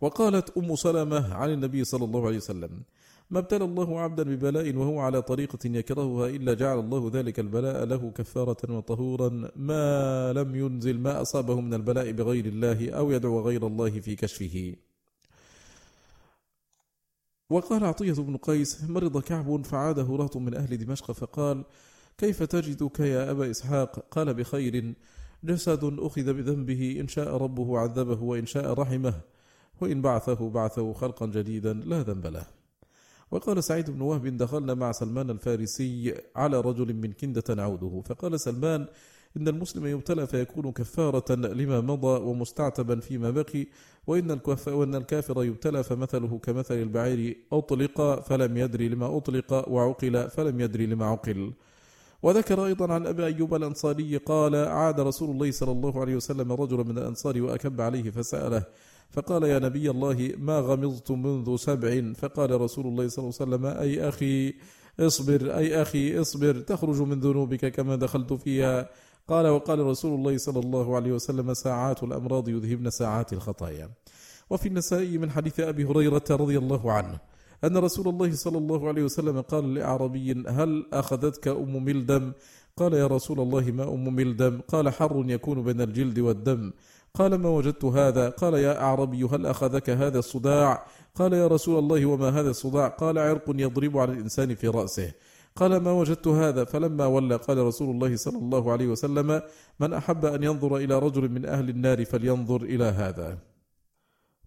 [0.00, 2.82] وقالت أم سلمة عن النبي صلى الله عليه وسلم
[3.30, 8.10] ما ابتلى الله عبدا ببلاء وهو على طريقة يكرهها إلا جعل الله ذلك البلاء له
[8.10, 9.50] كفارة وطهورا.
[9.56, 14.74] ما لم ينزل ما أصابه من البلاء بغير الله أو يدعو غير الله في كشفه.
[17.50, 21.64] وقال عطية بن قيس مرض كعب؟ فعاده رهط من أهل دمشق فقال
[22.18, 24.94] كيف تجدك يا أبا إسحاق؟ قال بخير.
[25.44, 29.14] جسد أخذ بذنبه إن شاء ربه عذبه وإن شاء رحمه
[29.80, 32.55] وإن بعثه بعثه خلقا جديدا لا ذنب له.
[33.30, 38.02] وقال سعيد بن وهب دخلنا مع سلمان الفارسي على رجل من كندة نعوده.
[38.06, 38.86] فقال سلمان
[39.36, 43.66] إن المسلم يبتلى فيكون كفارة لما مضى ومستعتبا فيما بقي
[44.06, 50.86] وإن, وإن الكافر يبتلى فمثله كمثل البعير أطلق فلم يدري لما أطلق وعقل فلم يدري
[50.86, 51.52] لما عقل.
[52.22, 56.82] وذكر أيضا عن أبي أيوب الأنصاري قال عاد رسول الله صلى الله عليه وسلم رجلا
[56.82, 58.64] من الأنصار وأكب عليه فسأله
[59.10, 63.66] فقال يا نبي الله ما غمضت منذ سبع؟ فقال رسول الله صلى الله عليه وسلم
[63.66, 64.54] أي أخي
[65.00, 68.88] اصبر أي أخي اصبر تخرج من ذنوبك كما دخلت فيها.
[69.28, 73.90] قال وقال رسول الله صلى الله عليه وسلم ساعات الأمراض يذهبن ساعات الخطايا.
[74.50, 77.18] وفي النسائي من حديث أبي هريرة رضي الله عنه
[77.64, 82.32] أن رسول الله صلى الله عليه وسلم قال لأعربي هل أخذتك أم ملدم؟
[82.76, 86.72] قال يا رسول الله ما أم ملدم؟ قال حر يكون بين الجلد والدم.
[87.18, 92.06] قال ما وجدت هذا؟ قال يا أعربي هل أخذك هذا الصداع؟ قال يا رسول الله
[92.06, 95.12] وما هذا الصداع؟ قال عرق يضرب على الإنسان في رأسه.
[95.56, 99.42] قال ما وجدت هذا؟ فلما ولى قال رسول الله صلى الله عليه وسلم
[99.80, 103.38] من أحب أن ينظر إلى رجل من أهل النار فلينظر إلى هذا.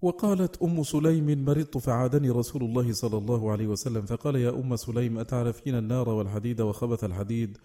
[0.02, 4.06] وقالت أم سليم مرضت فعادني رسول الله صلى الله عليه وسلم.
[4.06, 7.58] فقال يا أم سليم أتعرفين النار والحديد وخبث الحديد؟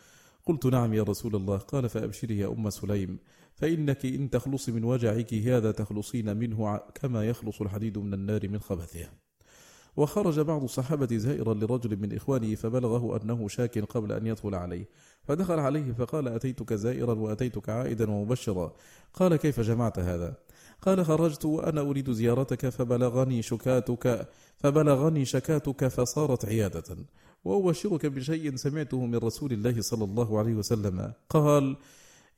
[0.47, 1.57] قلت نعم يا رسول الله.
[1.57, 3.19] قال فأبشري يا أم سليم.
[3.55, 9.09] فإنك إن تخلصي من وجعك هذا تخلصين منه كما يخلص الحديد من النار من خبثه.
[9.97, 14.89] وخرج بعض الصحابة زائرا لرجل من إخوانه فبلغه أنه شاك قبل أن يدخل عليه.
[15.23, 18.73] فدخل عليه فقال أتيتك زائرا وأتيتك عائدا ومبشرا؟
[19.15, 20.35] قال كيف جمعت هذا؟
[20.83, 26.97] قال خرجت وأنا أريد زيارتك فبلغني شكاتك فبلغني شكاتك فصارت عيادة.
[27.45, 31.13] وأبشرك بشيء سمعته من رسول الله صلى الله عليه وسلم.
[31.29, 31.77] قال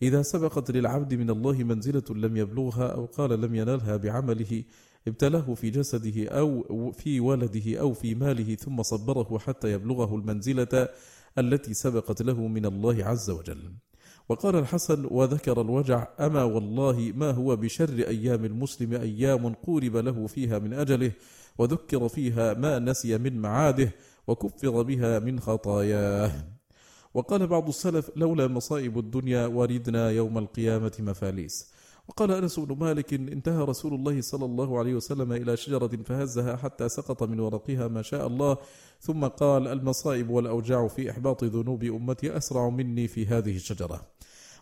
[0.02, 4.64] إذا سبقت للعبد من الله منزلة لم يبلغها أو قال لم ينالها بعمله
[5.08, 10.88] ابتلاه في جسده أو في ولده أو في ماله ثم صبره حتى يبلغه المنزلة
[11.38, 13.72] التي سبقت له من الله عز وجل.
[14.28, 20.58] وقال الحسن وذكر الوجع أما والله ما هو بشر أيام المسلم أيام قورب له فيها
[20.58, 21.12] من أجله
[21.58, 23.92] وذكر فيها ما نسي من معاده
[24.26, 26.55] وكفر بها من خطاياه.
[27.16, 31.72] وقال بعض السلف لولا مصائب الدنيا وردنا يوم القيامة مفاليس.
[32.08, 36.88] وقال أنس بن مالك انتهى رسول الله صلى الله عليه وسلم إلى شجرة فهزها حتى
[36.88, 38.56] سقط من ورقها ما شاء الله.
[39.00, 44.00] ثم قال المصائب والأوجاع في إحباط ذنوب أمتي أسرع مني في هذه الشجرة.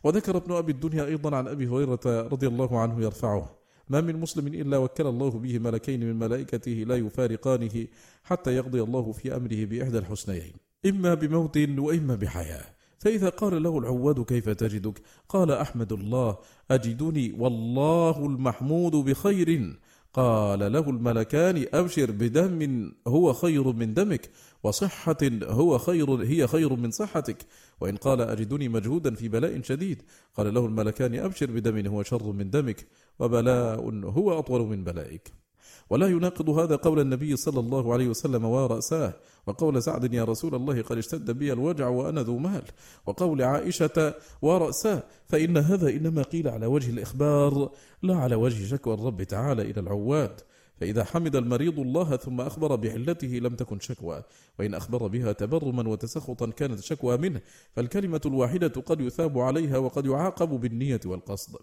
[0.05, 3.51] وذكر ابن أبي الدنيا أيضا عن أبي هريرة رضي الله عنه يرفعه.
[3.88, 7.87] ما من مسلم إلا وكل الله به ملكين من ملائكته لا يفارقانه
[8.25, 10.63] حتى يقضي الله في أمره بإحدى الحسنيين.
[10.87, 12.64] إما بموت وإما بحياة.
[12.99, 16.38] فإذا قال له العواد كيف تجدك؟ قال أحمد الله
[16.70, 19.79] أجدني والله المحمود بخير.
[20.12, 24.31] قال له الملكان أبشر بدم هو خير من دمك
[24.62, 27.47] وصحة هو خير هي خير من صحتك.
[27.81, 30.03] وإن قال أجدني مجهودا في بلاء شديد.
[30.37, 32.87] قال له الملكان أبشر بدم هو شر من دمك
[33.18, 35.43] وبلاء هو أطول من بلائك.
[35.90, 39.14] ولا يناقض هذا قول النبي صلى الله عليه وسلم ورأساه.
[39.46, 42.62] وقول سعد يا رسول الله قد اشتد بي الوجع وأنا ذو مال
[43.07, 45.03] وقول عائشة ورأساه.
[45.27, 47.70] فإن هذا إنما قيل على وجه الإخبار
[48.03, 50.40] لا على وجه شكوى الرب تعالى إلى العواد.
[50.81, 54.23] فإذا حمد المريض الله ثم أخبر بعلته لم تكن شكوى.
[54.58, 57.40] وإن أخبر بها تبرما وتسخطا كانت شكوى منه.
[57.73, 61.56] فالكلمة الواحدة قد يثاب عليها وقد يعاقب بالنية والقصد.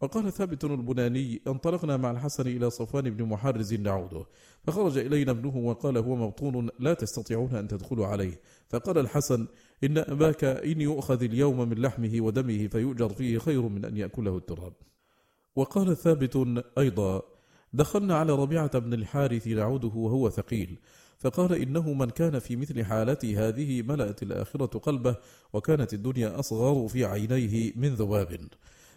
[0.00, 4.24] وقال ثابت البناني انطلقنا مع الحسن إلى صفوان بن محرز نعوده.
[4.64, 8.40] فخرج إلينا ابنه وقال هو مبطون لا تستطيعون أن تدخلوا عليه.
[8.68, 9.46] فقال الحسن
[9.84, 14.72] إن أباك إن يؤخذ اليوم من لحمه ودمه فيؤجر فيه خير من أن يأكله التراب.
[15.56, 17.22] وقال ثابت أيضا
[17.72, 20.78] دخلنا على ربيعة بن الحارث نعوده وهو ثقيل.
[21.18, 25.16] فقال إنه من كان في مثل حالتي هذه ملأت الآخرة قلبه
[25.52, 28.40] وكانت الدنيا أصغر في عينيه من ذباب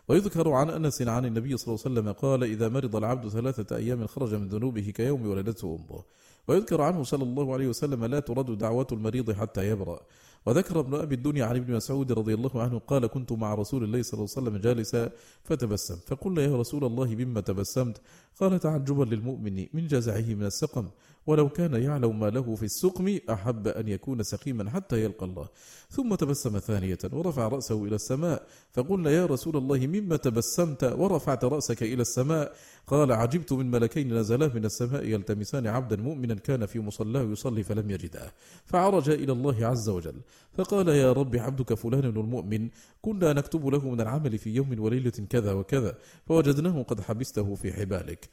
[0.07, 4.07] ويذكر عن أنس عن النبي صلى الله عليه وسلم قال إذا مرض العبد ثلاثة أيام
[4.07, 6.03] خرج من ذنوبه كيوم ولدته أمه.
[6.47, 9.99] ويذكر عنه صلى الله عليه وسلم لا ترد دعوة المريض حتى يبرأ.
[10.45, 14.01] وذكر ابن أبي الدنيا عن ابن مسعود رضي الله عنه قال كنت مع رسول الله
[14.01, 15.11] صلى الله عليه وسلم جالسا
[15.43, 15.95] فتبسم.
[16.07, 18.01] فقلنا يا رسول الله مما تبسمت؟
[18.39, 20.87] قال تعجبا للمؤمن من جزعه من السقم.
[21.27, 25.47] ولو كان يعلم ما له في السقم أحب أن يكون سقيما حتى يلقى الله.
[25.89, 31.83] ثم تبسم ثانية ورفع رأسه إلى السماء فقلنا يا رسول الله مما تبسمت؟ ورفعت رأسك
[31.83, 32.53] إلى السماء.
[32.87, 37.91] قال عجبت من ملكين نزلا من السماء يلتمسان عبدا مؤمنا كان في مصلاه يصلي فلم
[37.91, 38.33] يجده.
[38.65, 40.15] فعرج إلى الله عز وجل.
[40.57, 42.69] فقال يا رب عبدك فلان المؤمن
[43.01, 48.29] كنا نكتب له من العمل في يوم وليلة كذا وكذا فوجدناه قد حبسته في حبالك.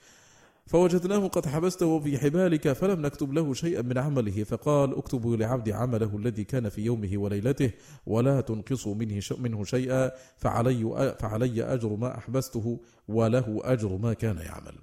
[0.71, 6.17] فوجدناه قد حبسته في حبالك فلم نكتب له شيئا من عمله فقال اكتبوا لعبد عمله
[6.17, 7.71] الذي كان في يومه وليلته
[8.07, 14.75] ولا تنقصوا منه منه شيئا فعلي فعلي أجر ما أحبسته وله أجر ما كان يعمل.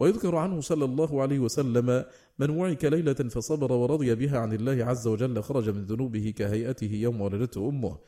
[0.00, 2.04] ويذكر عنه صلى الله عليه وسلم
[2.38, 7.20] من وعك ليلة فصبر ورضي بها عن الله عز وجل خرج من ذنوبه كهيئته يوم
[7.20, 7.98] ولدته أمه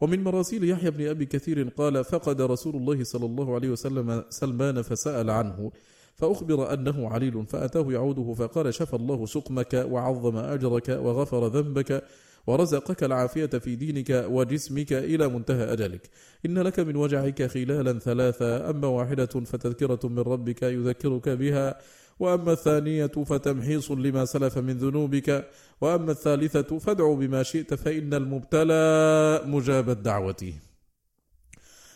[0.00, 4.82] ومن مراسيل يحيى بن أبي كثير قال فقد رسول الله صلى الله عليه وسلم سلمان
[4.82, 5.72] فسأل عنه
[6.14, 12.04] فأخبر أنه عليل فأتاه يعوده فقال شفى الله سقمك وعظم أجرك وغفر ذنبك
[12.46, 16.10] ورزقك العافية في دينك وجسمك إلى منتهى أجلك.
[16.46, 21.78] إن لك من وجعك خلالا ثلاثة أما واحدة فتذكرة من ربك يذكرك بها
[22.20, 25.48] وأما الثانية فتمحيص لما سلف من ذنوبك
[25.80, 30.52] وأما الثالثة فادع بما شئت فإن المبتلى مجاب الدعوة.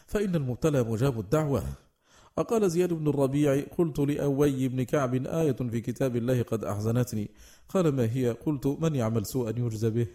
[0.07, 1.86] فإن المبتلى مجاب الدعوة.
[2.37, 7.31] وقال زياد بن الربيع قلت لأوي بن كعب آية في كتاب الله قد أحزنتني.
[7.69, 10.07] قال ما هي؟ قلت من يعمل سوءا يجزى به؟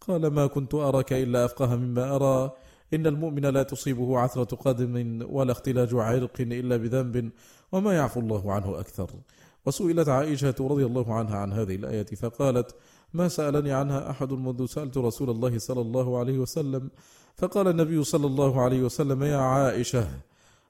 [0.00, 2.52] قال ما كنت أراك إلا أفقه مما أرى.
[2.94, 7.30] إن المؤمن لا تصيبه عثرة قدم ولا اختلاج عرق إلا بذنب
[7.72, 9.10] وما يعفو الله عنه أكثر.
[9.66, 12.74] وسئلت عائشة رضي الله عنها عن هذه الآية فقالت
[13.14, 16.90] ما سألني عنها أحد منذ سألت رسول الله صلى الله عليه وسلم.
[17.36, 20.08] فقال النبي صلى الله عليه وسلم يا عائشة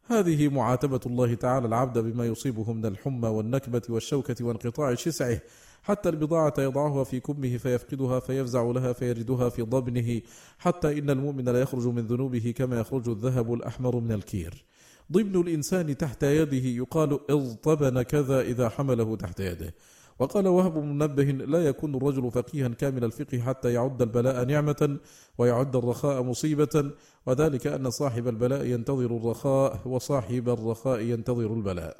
[0.08, 5.40] هذه معاتبة الله تعالى العبد بما يصيبه من الحمى والنكبة والشوكة وانقطاع شسعه.
[5.82, 10.20] حتى البضاعة يضعها في كمه فيفقدها فيفزع لها فيجدها في ضبنه.
[10.58, 14.64] حتى إن المؤمن لا يخرج من ذنوبه كما يخرج الذهب الأحمر من الكير.
[15.12, 19.74] ضمن الإنسان تحت يده يقال اضطبن كذا إذا حمله تحت يده.
[20.18, 24.98] وقال وهب منبه لا يكون الرجل فقيها كامل الفقه حتى يعد البلاء نعمة
[25.38, 26.90] ويعد الرخاء مصيبة.
[27.26, 31.96] وذلك أن صاحب البلاء ينتظر الرخاء وصاحب الرخاء ينتظر البلاء.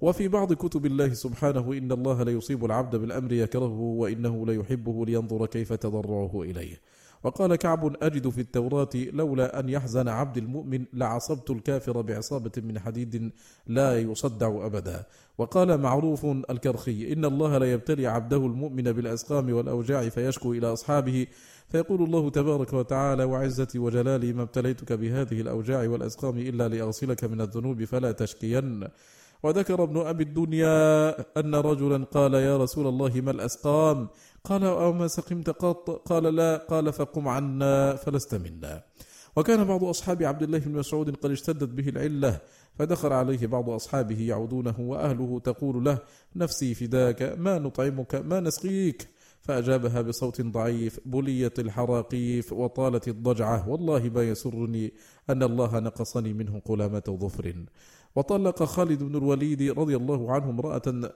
[0.00, 5.72] وفي بعض كتب الله سبحانه إن الله ليصيب العبد بالأمر يكرهه وإنه ليحبه لينظر كيف
[5.72, 6.80] تضرعه إليه.
[7.24, 13.32] وقال كعب أجد في التوراة لولا أن يحزن عبد المؤمن لعصبت الكافر بعصابة من حديد
[13.66, 15.04] لا يصدع أبدا.
[15.38, 21.26] وقال معروف الكرخي إن الله لا يبتلي عبده المؤمن بالأسقام والأوجاع فيشكو إلى أصحابه.
[21.68, 27.84] فيقول الله تبارك وتعالى وعزتي وجلالي ما ابتليتك بهذه الأوجاع والأسقام إلا لأغسلك من الذنوب
[27.84, 28.88] فلا تشكين.
[29.42, 31.10] وذكر ابن أبي الدنيا
[31.40, 34.08] أن رجلا قال يا رسول الله ما الأسقام؟
[34.44, 38.82] قال أو ما سقمت قط قال لا قال فقم عنا فلست منا.
[39.36, 42.40] وكان بعض أصحاب عبد الله بن مسعود قد اشتدت به العلة
[42.78, 45.98] فدخل عليه بعض أصحابه يعودونه وأهله تقول له
[46.36, 49.08] نفسي فداك ما نطعمك ما نسقيك؟
[49.40, 54.92] فأجابها بصوت ضعيف بليت الحراقيف وطالت الضجعة والله ما يسرني
[55.30, 57.64] أن الله نقصني منه قلامة ظفر.
[58.16, 61.10] وطلق خالد بن الوليد رضي الله عنه امرأة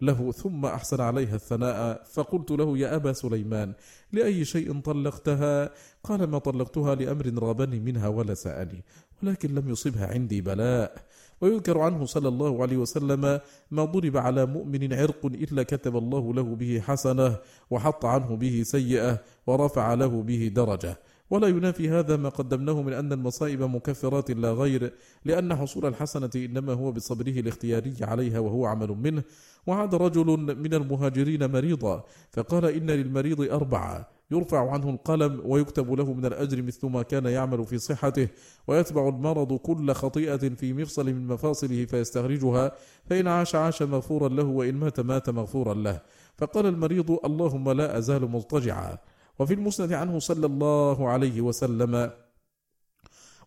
[0.00, 2.04] له ثم أحسن عليها الثناء.
[2.12, 3.72] فقلت له يا أبا سليمان
[4.12, 5.70] لأي شيء طلقتها؟
[6.04, 8.84] قال ما طلقتها لأمر رابني منها ولا سأني
[9.22, 10.94] ولكن لم يصبها عندي بلاء.
[11.40, 13.40] ويذكر عنه صلى الله عليه وسلم
[13.70, 17.36] ما ضرب على مؤمن عرق إلا كتب الله له به حسنة
[17.70, 20.98] وحط عنه به سيئة ورفع له به درجة.
[21.30, 24.92] ولا ينافي هذا ما قدمناه من أن المصائب مكفرات لا غير
[25.24, 29.22] لأن حصول الحسنة إنما هو بصبره الاختياري عليها وهو عمل منه.
[29.66, 36.26] وعاد رجل من المهاجرين مريضا فقال إن للمريض أربعة يرفع عنه القلم ويكتب له من
[36.26, 38.28] الأجر مثل ما كان يعمل في صحته
[38.66, 42.72] ويتبع المرض كل خطيئة في مفصل من مفاصله فيستخرجها
[43.10, 46.00] فإن عاش عاش مغفورا له وإن مات مات مغفورا له.
[46.38, 48.98] فقال المريض اللهم لا أزال مضطجعا.
[49.38, 52.10] وفي المسند عنه صلى الله عليه وسلم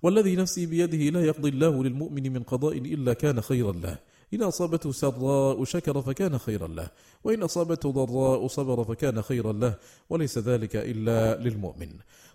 [0.02, 3.98] والذي نفسي بيده لا يقضي الله للمؤمن من قضاء إلا كان خيرا له.
[4.34, 6.88] إن أصابته سراء شكر فكان خيرا له
[7.24, 9.76] وإن أصابته ضراء صبر فكان خيرا له
[10.10, 11.90] وليس ذلك إلا للمؤمن.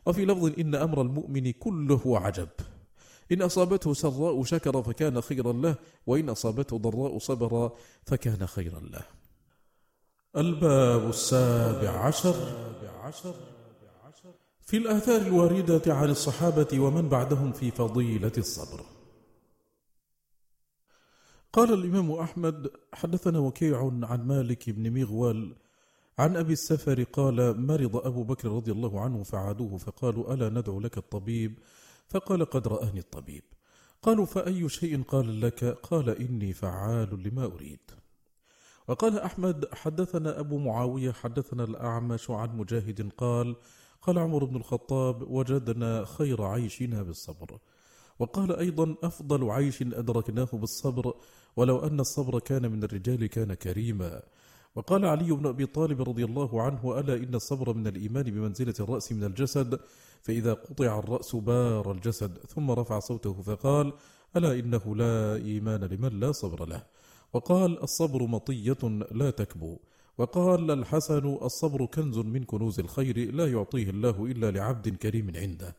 [0.07, 2.49] وفي لفظ إن أمر المؤمن كله عجب.
[3.33, 5.75] إن أصابته سراء شكر فكان خيرا له
[6.07, 7.71] وإن أصابته ضراء صبر
[8.07, 9.24] فكان خيرا له.
[10.37, 12.35] الباب السابع عشر.
[14.61, 18.81] في الآثار الواردة عن الصحابة ومن بعدهم في فضيلة الصبر.
[21.53, 25.57] قال الإمام أحمد حدثنا وكيع عن مالك بن مغول
[26.19, 30.99] عن أبي السفر قال مرض أبو بكر رضي الله عنه فعادوه فقالوا ألا ندعو لك
[30.99, 31.59] الطبيب؟
[32.09, 33.43] فقال قد رآني الطبيب.
[34.03, 38.04] قالوا فأي شيء قال لك؟ قال إني فعال لما أريد.
[38.89, 43.57] وقال أحمد حدثنا أبو معاوية حدثنا الأعمش عن مجاهد قال
[44.03, 47.59] قال عمر بن الخطاب وجدنا خير عيشنا بالصبر.
[48.19, 51.15] وقال أيضا أفضل عيش أدركناه بالصبر
[51.57, 54.23] ولو أن الصبر كان من الرجال كان كريما.
[54.77, 59.13] وقال علي بن أبي طالب رضي الله عنه ألا إن الصبر من الإيمان بمنزلة الرأس
[59.13, 59.81] من الجسد؟
[60.23, 63.93] فإذا قطع الرأس بار الجسد ثم رفع صوته فقال
[64.37, 66.83] ألا إنه لا إيمان لمن لا صبر له؟
[67.35, 68.83] وقال الصبر مطية
[69.13, 69.79] لا تكبو.
[70.19, 75.77] وقال الحسن الصبر كنز من كنوز الخير لا يعطيه الله إلا لعبد كريم عنده.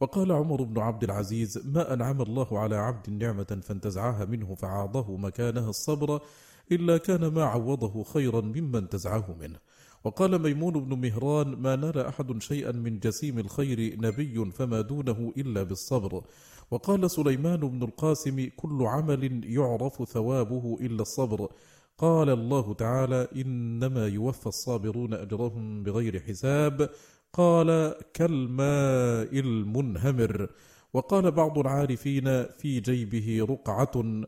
[0.00, 5.70] وقال عمر بن عبد العزيز ما أنعم الله على عبد نعمة فانتزعها منه فعاضه مكانها
[5.70, 6.20] الصبر
[6.72, 9.58] إلا كان ما عوضه خيرا مما انتزعه منه.
[10.04, 15.62] وقال ميمون بن مهران ما نال أحد شيئا من جسيم الخير نبي فما دونه إلا
[15.62, 16.24] بالصبر.
[16.70, 21.48] وقال سليمان بن القاسم كل عمل يعرف ثوابه إلا الصبر.
[21.98, 26.90] قال الله تعالى إنما يوفى الصابرون أجرهم بغير حساب.
[27.32, 30.48] قال كالماء المنهمر.
[30.94, 34.24] وقال بعض العارفين في جيبه رقعة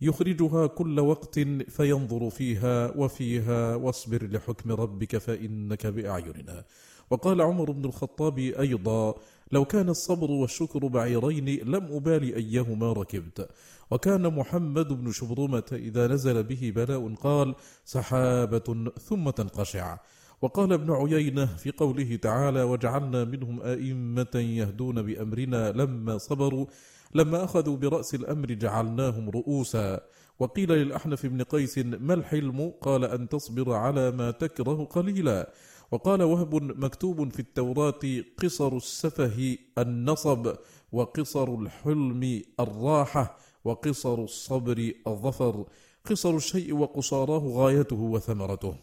[0.00, 6.64] يخرجها كل وقت فينظر فيها وفيها واصبر لحكم ربك فإنك بأعيننا.
[7.10, 9.14] وقال عمر بن الخطاب أيضا
[9.52, 13.48] لو كان الصبر والشكر بعيرين لم أبالي أيهما ركبت.
[13.90, 19.98] وكان محمد بن شبرمة إذا نزل به بلاء قال سحابة ثم تنقشع.
[20.42, 26.66] وقال ابن عيينة في قوله تعالى وجعلنا منهم أئمة يهدون بأمرنا لما صبروا
[27.14, 30.00] لما أخذوا برأس الأمر جعلناهم رؤوسا.
[30.38, 35.52] وقيل للأحنف بن قيس ما الحلم؟ قال أن تصبر على ما تكره قليلا.
[35.92, 38.00] وقال وهب مكتوب في التوراة
[38.42, 40.54] قصر السفه النصب
[40.92, 45.66] وقصر الحلم الراحة وقصر الصبر الظفر.
[46.04, 48.74] قصر الشيء وقصاراه غايته وثمرته.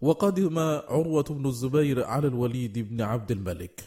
[0.00, 0.58] وقدم
[0.88, 3.84] عروة بن الزبير على الوليد بن عبد الملك.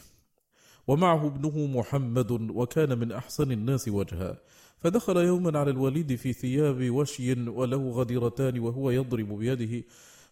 [0.88, 4.38] ومعه ابنه محمد وكان من أحسن الناس وجها.
[4.78, 9.84] فدخل يوما على الوليد في ثياب وشي وله غديرتان وهو يضرب بيده.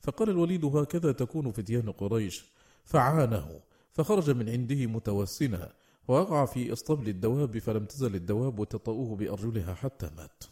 [0.04, 2.44] فقال الوليد هكذا تكون فتيان قريش
[2.84, 3.60] فعانه
[3.92, 5.72] فخرج من عنده متوسنا
[6.08, 10.44] ووقع في اسطبل الدواب فلم تزل الدواب تطأه بأرجلها حتى مات.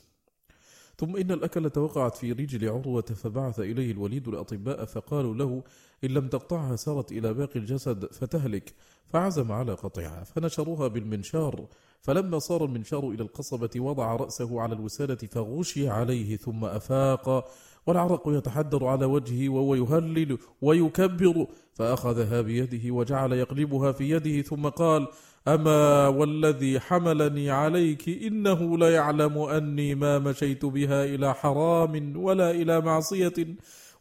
[0.99, 5.63] ثم إن الأكلة وقعت في رجل عروة فبعث إليه الوليد الأطباء فقالوا له
[6.05, 8.75] إن لم تقطعها سارت إلى باقي الجسد فتهلك
[9.07, 11.67] فعزم على قطعها فنشروها بالمنشار
[12.01, 17.51] فلما صار المنشار إلى القصبة وضع رأسه على الوسادة فغشي عليه ثم أفاق
[17.87, 25.09] والعرق يتحدر على وجهه وهو يهلل ويكبر فأخذها بيده وجعل يقلبها في يده ثم قال
[25.49, 33.35] أما والذي حملني عليك إنه ليعلم أني ما مشيت بها إلى حرام ولا إلى معصية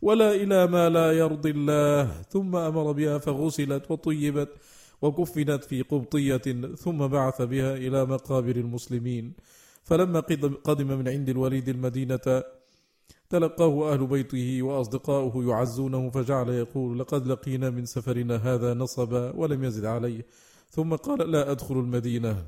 [0.01, 2.21] ولا إلى ما لا يرضي الله.
[2.29, 4.49] ثم أمر بها فغسلت وطيبت
[5.01, 9.34] وكفنت في قبطية ثم بعث بها إلى مقابر المسلمين.
[9.84, 10.19] فلما
[10.63, 12.43] قدم من عند الوليد المدينة
[13.32, 19.86] تلقاه أهل بيته وأصدقاؤه يعزونه فجعل يقول لقد لقينا من سفرنا هذا نصبا ولم يزد
[19.86, 20.25] عليه
[20.69, 22.45] ثم قال لا أدخل المدينة.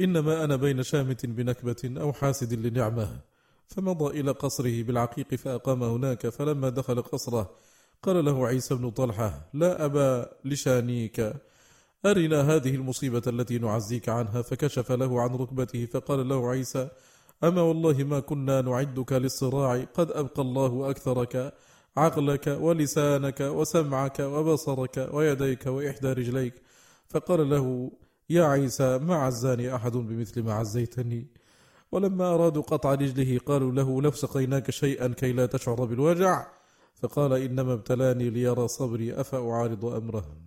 [0.00, 3.20] إنما أنا بين شامت بنكبة أو حاسد لنعمة.
[3.68, 7.50] فمضى إلى قصره بالعقيق فأقام هناك فلما دخل قصره
[8.02, 11.32] قال له عيسى بن طلحة لا أبا لشانيك
[12.06, 16.88] أرنا هذه المصيبة التي نعزيك عنها؟ فكشف له عن ركبته فقال له عيسى
[17.44, 21.54] أما والله ما كنا نعدك للصراع قد أبقى الله أكثرك
[21.96, 26.54] عقلك ولسانك وسمعك وبصرك ويديك وإحدى رجليك.
[27.08, 27.90] فقال له
[28.30, 31.26] يا عيسى ما عزاني أحد بمثل ما عزيتني؟
[31.92, 36.46] ولما أرادوا قطع رجله قالوا له لو سقيناك شيئا كي لا تشعر بالوجع؟
[36.94, 40.45] فقال إنما ابتلاني ليرى صبري أفأعارض أمره؟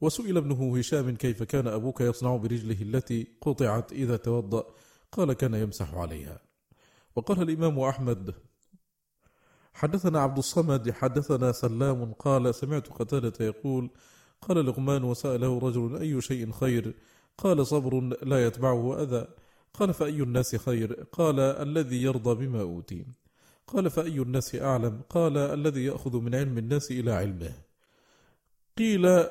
[0.00, 4.64] وسئل ابنه هشام كيف كان أبوك يصنع برجله التي قطعت إذا توضأ؟
[5.12, 6.40] قال كان يمسح عليها.
[7.16, 8.34] وقال الإمام أحمد
[9.74, 13.90] حدثنا عبد الصمد حدثنا سلام قال سمعت قتادة يقول
[14.42, 16.94] قال لقمان وسأله رجل أي شيء خير؟
[17.38, 19.26] قال صبر لا يتبعه أذى.
[19.74, 23.06] قال فأي الناس خير؟ قال الذي يرضى بما أوتي.
[23.66, 27.52] قال فأي الناس أعلم؟ قال الذي يأخذ من علم الناس إلى علمه.
[28.78, 29.26] قيل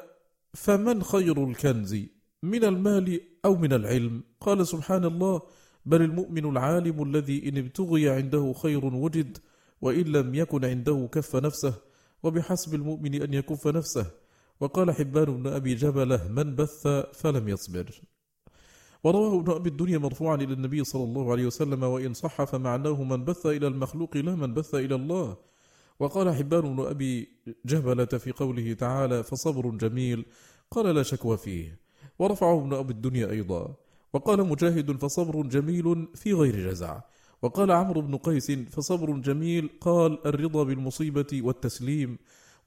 [0.53, 1.95] فمن خير الكنز
[2.43, 5.41] من المال أو من العلم؟ قال سبحان الله
[5.85, 9.37] بل المؤمن العالم الذي إن ابتغي عنده خير وجد
[9.81, 11.73] وإن لم يكن عنده كف نفسه
[12.23, 14.11] وبحسب المؤمن أن يكف نفسه.
[14.59, 18.01] وقال حبان بن أبي جبله من بث فلم يصبر.
[19.03, 23.25] ورواه ابن أبي الدنيا مرفوعا إلى النبي صلى الله عليه وسلم وإن صح فمعناه من
[23.25, 25.37] بث إلى المخلوق لا من بث إلى الله.
[25.99, 27.29] وقال حبان بن أبي
[27.65, 30.25] جبلة في قوله تعالى فصبر جميل
[30.71, 31.79] قال لا شكوى فيه.
[32.19, 33.75] ورفعه ابن أبي الدنيا أيضا.
[34.13, 37.01] وقال مجاهد فصبر جميل في غير جزع.
[37.41, 42.17] وقال عمرو بن قيس فصبر جميل قال الرضا بالمصيبة والتسليم.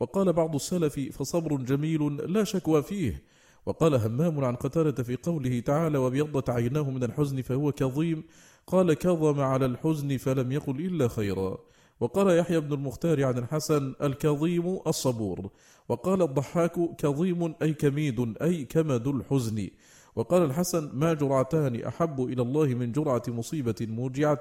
[0.00, 3.22] وقال بعض السلف فصبر جميل لا شكوى فيه.
[3.66, 8.24] وقال همام عن قتالة في قوله تعالى وبيضت عيناه من الحزن فهو كظيم.
[8.66, 11.58] قال كظم على الحزن فلم يقل إلا خيرا.
[12.02, 15.50] وقال يحيى بن المختار عن الحسن الكظيم الصبور
[15.88, 19.68] وقال الضحاك كظيم أي كميد أي كمد الحزن.
[20.16, 24.38] وقال الحسن ما جرعتان أحب إلى الله من جرعة مصيبة موجعة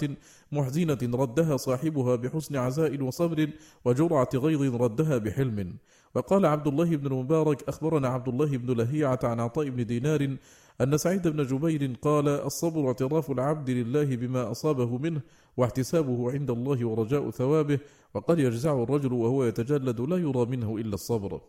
[0.51, 3.49] محزنة ردها صاحبها بحسن عزاء وصبر
[3.85, 5.73] وجرعة غيظ ردها بحلم.
[6.15, 10.37] وقال عبد الله بن المبارك أخبرنا عبد الله بن لهيعة عن عطاء بن دينار
[10.81, 15.21] أن سعيد بن جبير قال الصبر اعتراف العبد لله بما أصابه منه
[15.57, 17.79] واحتسابه عند الله ورجاء ثوابه
[18.13, 21.41] وقد يجزع الرجل وهو يتجلد لا يرى منه إلا الصبر.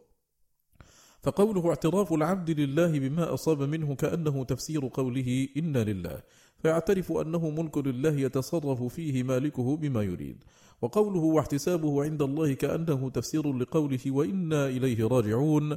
[1.23, 6.23] فقوله اعتراف العبد لله بما أصاب منه كأنه تفسير قوله إنا لله
[6.59, 10.45] فيعترف أنه ملك لله يتصرف فيه مالكه بما يريد.
[10.83, 15.77] وقوله واحتسابه عند الله كأنه تفسير لقوله وإنا إليه راجعون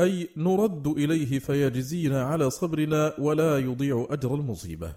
[0.00, 4.94] أي نرد إليه فيجزينا على صبرنا ولا يضيع أجر المصيبة.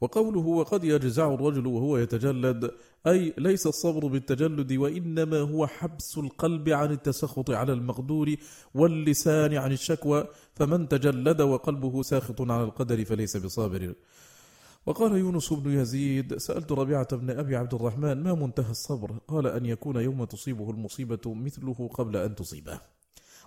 [0.00, 2.70] وقوله وقد يجزع الرجل وهو يتجلد
[3.06, 8.34] أي ليس الصبر بالتجلد وإنما هو حبس القلب عن التسخط على المقدور
[8.74, 10.24] واللسان عن الشكوى
[10.54, 13.94] فمن تجلد وقلبه ساخط على القدر فليس بصابر.
[14.86, 19.66] وقال يونس بن يزيد سألت ربيعة بن أبي عبد الرحمن ما منتهى الصبر؟ قال أن
[19.66, 22.80] يكون يوم تصيبه المصيبة مثله قبل أن تصيبه.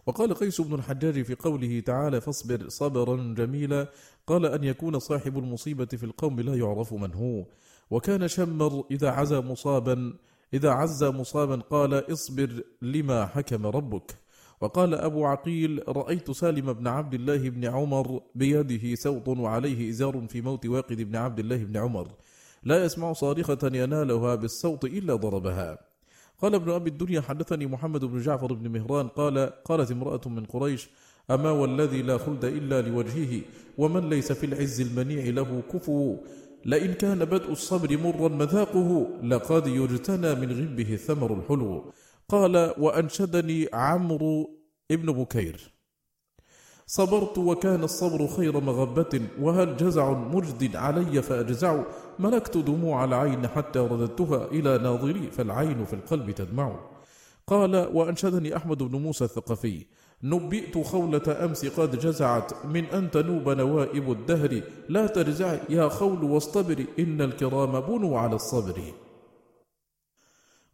[0.08, 3.90] وقال قيس بن الحجاج في قوله تعالى فاصبر صبرا جميلا.
[4.28, 7.46] قال أن يكون صاحب المصيبة في القوم لا يعرف من هو.
[7.92, 10.14] وكان شمر إذا عزى مصابا
[10.54, 14.16] إذا عز مصابا قال اصبر لما حكم ربك.
[14.62, 20.42] وقال أبو عقيل رأيت سالم بن عبد الله بن عمر بيده سوط وعليه إزار في
[20.42, 22.08] موت واقد بن عبد الله بن عمر.
[22.64, 25.95] لا يسمع صارخة ينالها بالصوت إلا ضربها.
[26.42, 30.90] قال ابن أبي الدنيا حدثني محمد بن جعفر بن مهران قال قالت امرأة من قريش
[31.32, 33.42] أما والذي لا خلد إلا لوجهه
[33.78, 36.18] ومن ليس في العز المنيع له كفو
[36.66, 41.92] لئن كان بدء الصبر مرا مذاقه لقد يجتنى من غبه الثمر الحلو.
[42.30, 44.60] قال وأنشدني عمرو
[44.92, 45.75] ابن بكير.
[46.88, 51.84] صبرت وكان الصبر خير مغبة وهل جزع مجد علي فأجزع؟
[52.20, 56.80] ملكت دموع العين حتى رددتها إلى ناظري فالعين في القلب تدمع.
[57.48, 59.86] قال وأنشدني أحمد بن موسى الثقفي
[60.24, 64.62] نبئت خولة أمس قد جزعت من أن تنوب نوائب الدهر.
[64.90, 68.82] لا ترزع يا خول واصطبري إن الكرام بنوا على الصبر.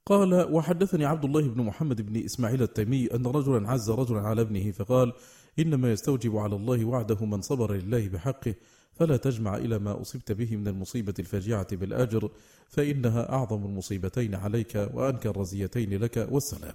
[0.06, 4.72] قال وحدثني عبد الله بن محمد بن إسماعيل التيمي أن رجلا عز رجلا على ابنه
[4.72, 5.14] فقال
[5.60, 8.56] إنما يستوجب على الله وعده من صبر لله بحقه
[8.94, 12.30] فلا تجمع إلى ما أصبت به من المصيبة الفاجعة بالأجر
[12.68, 16.74] فإنها أعظم المصيبتين عليك وأنكى الرزيتين لك والسلام.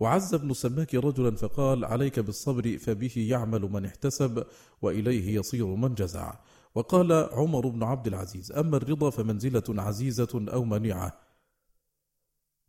[0.00, 4.46] وعز ابن سماك رجلا فقال عليك بالصبر فبه يعمل من احتسب
[4.82, 6.34] وإليه يصير من جزع.
[6.74, 11.20] وقال عمر بن عبد العزيز أما الرضا فمنزلة عزيزة أو منيعة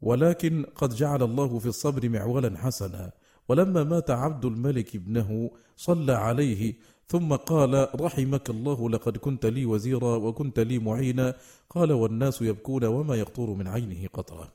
[0.01, 3.11] ولكن قد جعل الله في الصبر معولا حسنا.
[3.49, 6.73] ولما مات عبد الملك ابنه صلى عليه
[7.07, 11.35] ثم قال رحمك الله لقد كنت لي وزيرا وكنت لي معينا.
[11.69, 14.53] قال والناس يبكون وما يقطر من عينه قطرة.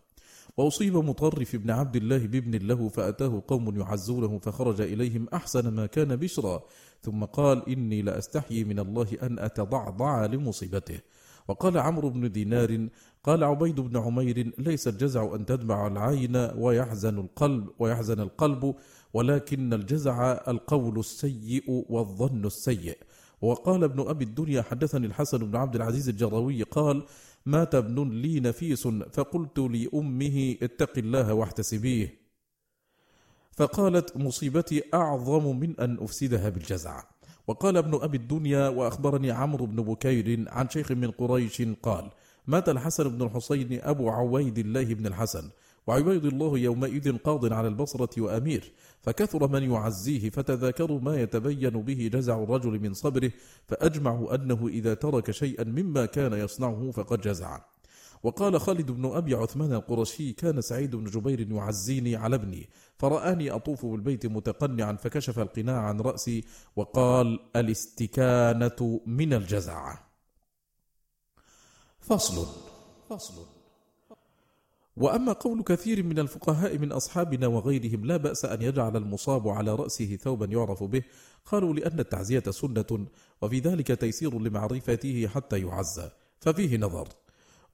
[0.56, 6.16] وأصيب مطرف بن عبد الله بابن له فأتاه قوم يعزونه فخرج إليهم أحسن ما كان
[6.16, 6.62] بشرا
[7.02, 11.00] ثم قال إني لأستحيي من الله أن أتضعضع لمصيبته.
[11.48, 12.88] وقال عمرو بن دينار
[13.24, 18.74] قال عبيد بن عمير ليس الجزع أن تدمع العين ويحزن القلب ويحزن القلب
[19.14, 22.98] ولكن الجزع القول السيء والظن السيء.
[23.40, 27.02] وقال ابن أبي الدنيا حدثني الحسن بن عبد العزيز الجراوي قال
[27.46, 32.24] مات ابن لي نفيس فقلت لأمه اتق الله واحتسبيه.
[33.52, 37.02] فقالت مصيبتي أعظم من أن أفسدها بالجزع.
[37.46, 42.10] وقال ابن أبي الدنيا وأخبرني عمرو بن بكير عن شيخ من قريش قال
[42.46, 45.50] مات الحسن بن الحسين أبو عويد الله بن الحسن
[45.86, 48.72] وعبيد الله يومئذ قاض على البصرة وأمير
[49.02, 53.30] فكثر من يعزيه فتذاكروا ما يتبين به جزع الرجل من صبره
[53.68, 57.60] فأجمعوا أنه إذا ترك شيئا مما كان يصنعه فقد جزع
[58.24, 62.68] وقال خالد بن أبي عثمان القرشي كان سعيد بن جبير يعزيني على ابني.
[62.96, 66.44] فرآني أطوف بالبيت متقنعا فكشف القناع عن رأسي
[66.76, 69.98] وقال الإستكانة من الجزع.
[72.00, 72.46] فصل.
[73.10, 73.46] فصل.
[74.96, 80.16] وأما قول كثير من الفقهاء من أصحابنا وغيرهم لا بأس أن يجعل المصاب على رأسه
[80.16, 81.02] ثوبا يعرف به.
[81.44, 83.06] قالوا لأن التعزية سنة
[83.42, 86.10] وفي ذلك تيسير لمعرفته حتى يعزى
[86.40, 87.08] ففيه نظر.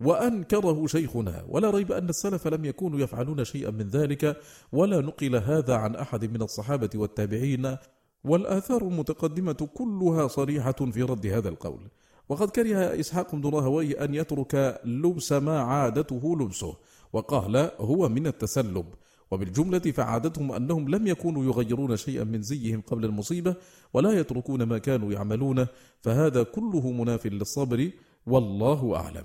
[0.01, 1.45] وأنكره شيخنا.
[1.49, 4.37] ولا ريب أن السلف لم يكونوا يفعلون شيئا من ذلك
[4.73, 7.77] ولا نقل هذا عن أحد من الصحابة والتابعين.
[8.25, 11.89] والآثار المتقدمة كلها صريحة في رد هذا القول.
[12.29, 16.77] وقد كره إسحاق بن راهوي أن يترك لبس ما عادته لبسه
[17.13, 18.87] وقال هو من التسلب.
[19.31, 23.55] وبالجملة فعادتهم أنهم لم يكونوا يغيرون شيئا من زيهم قبل المصيبة
[23.95, 25.69] ولا يتركون ما كانوا يعملونه
[26.01, 27.91] فهذا كله مناف للصبر
[28.27, 29.25] والله أعلم.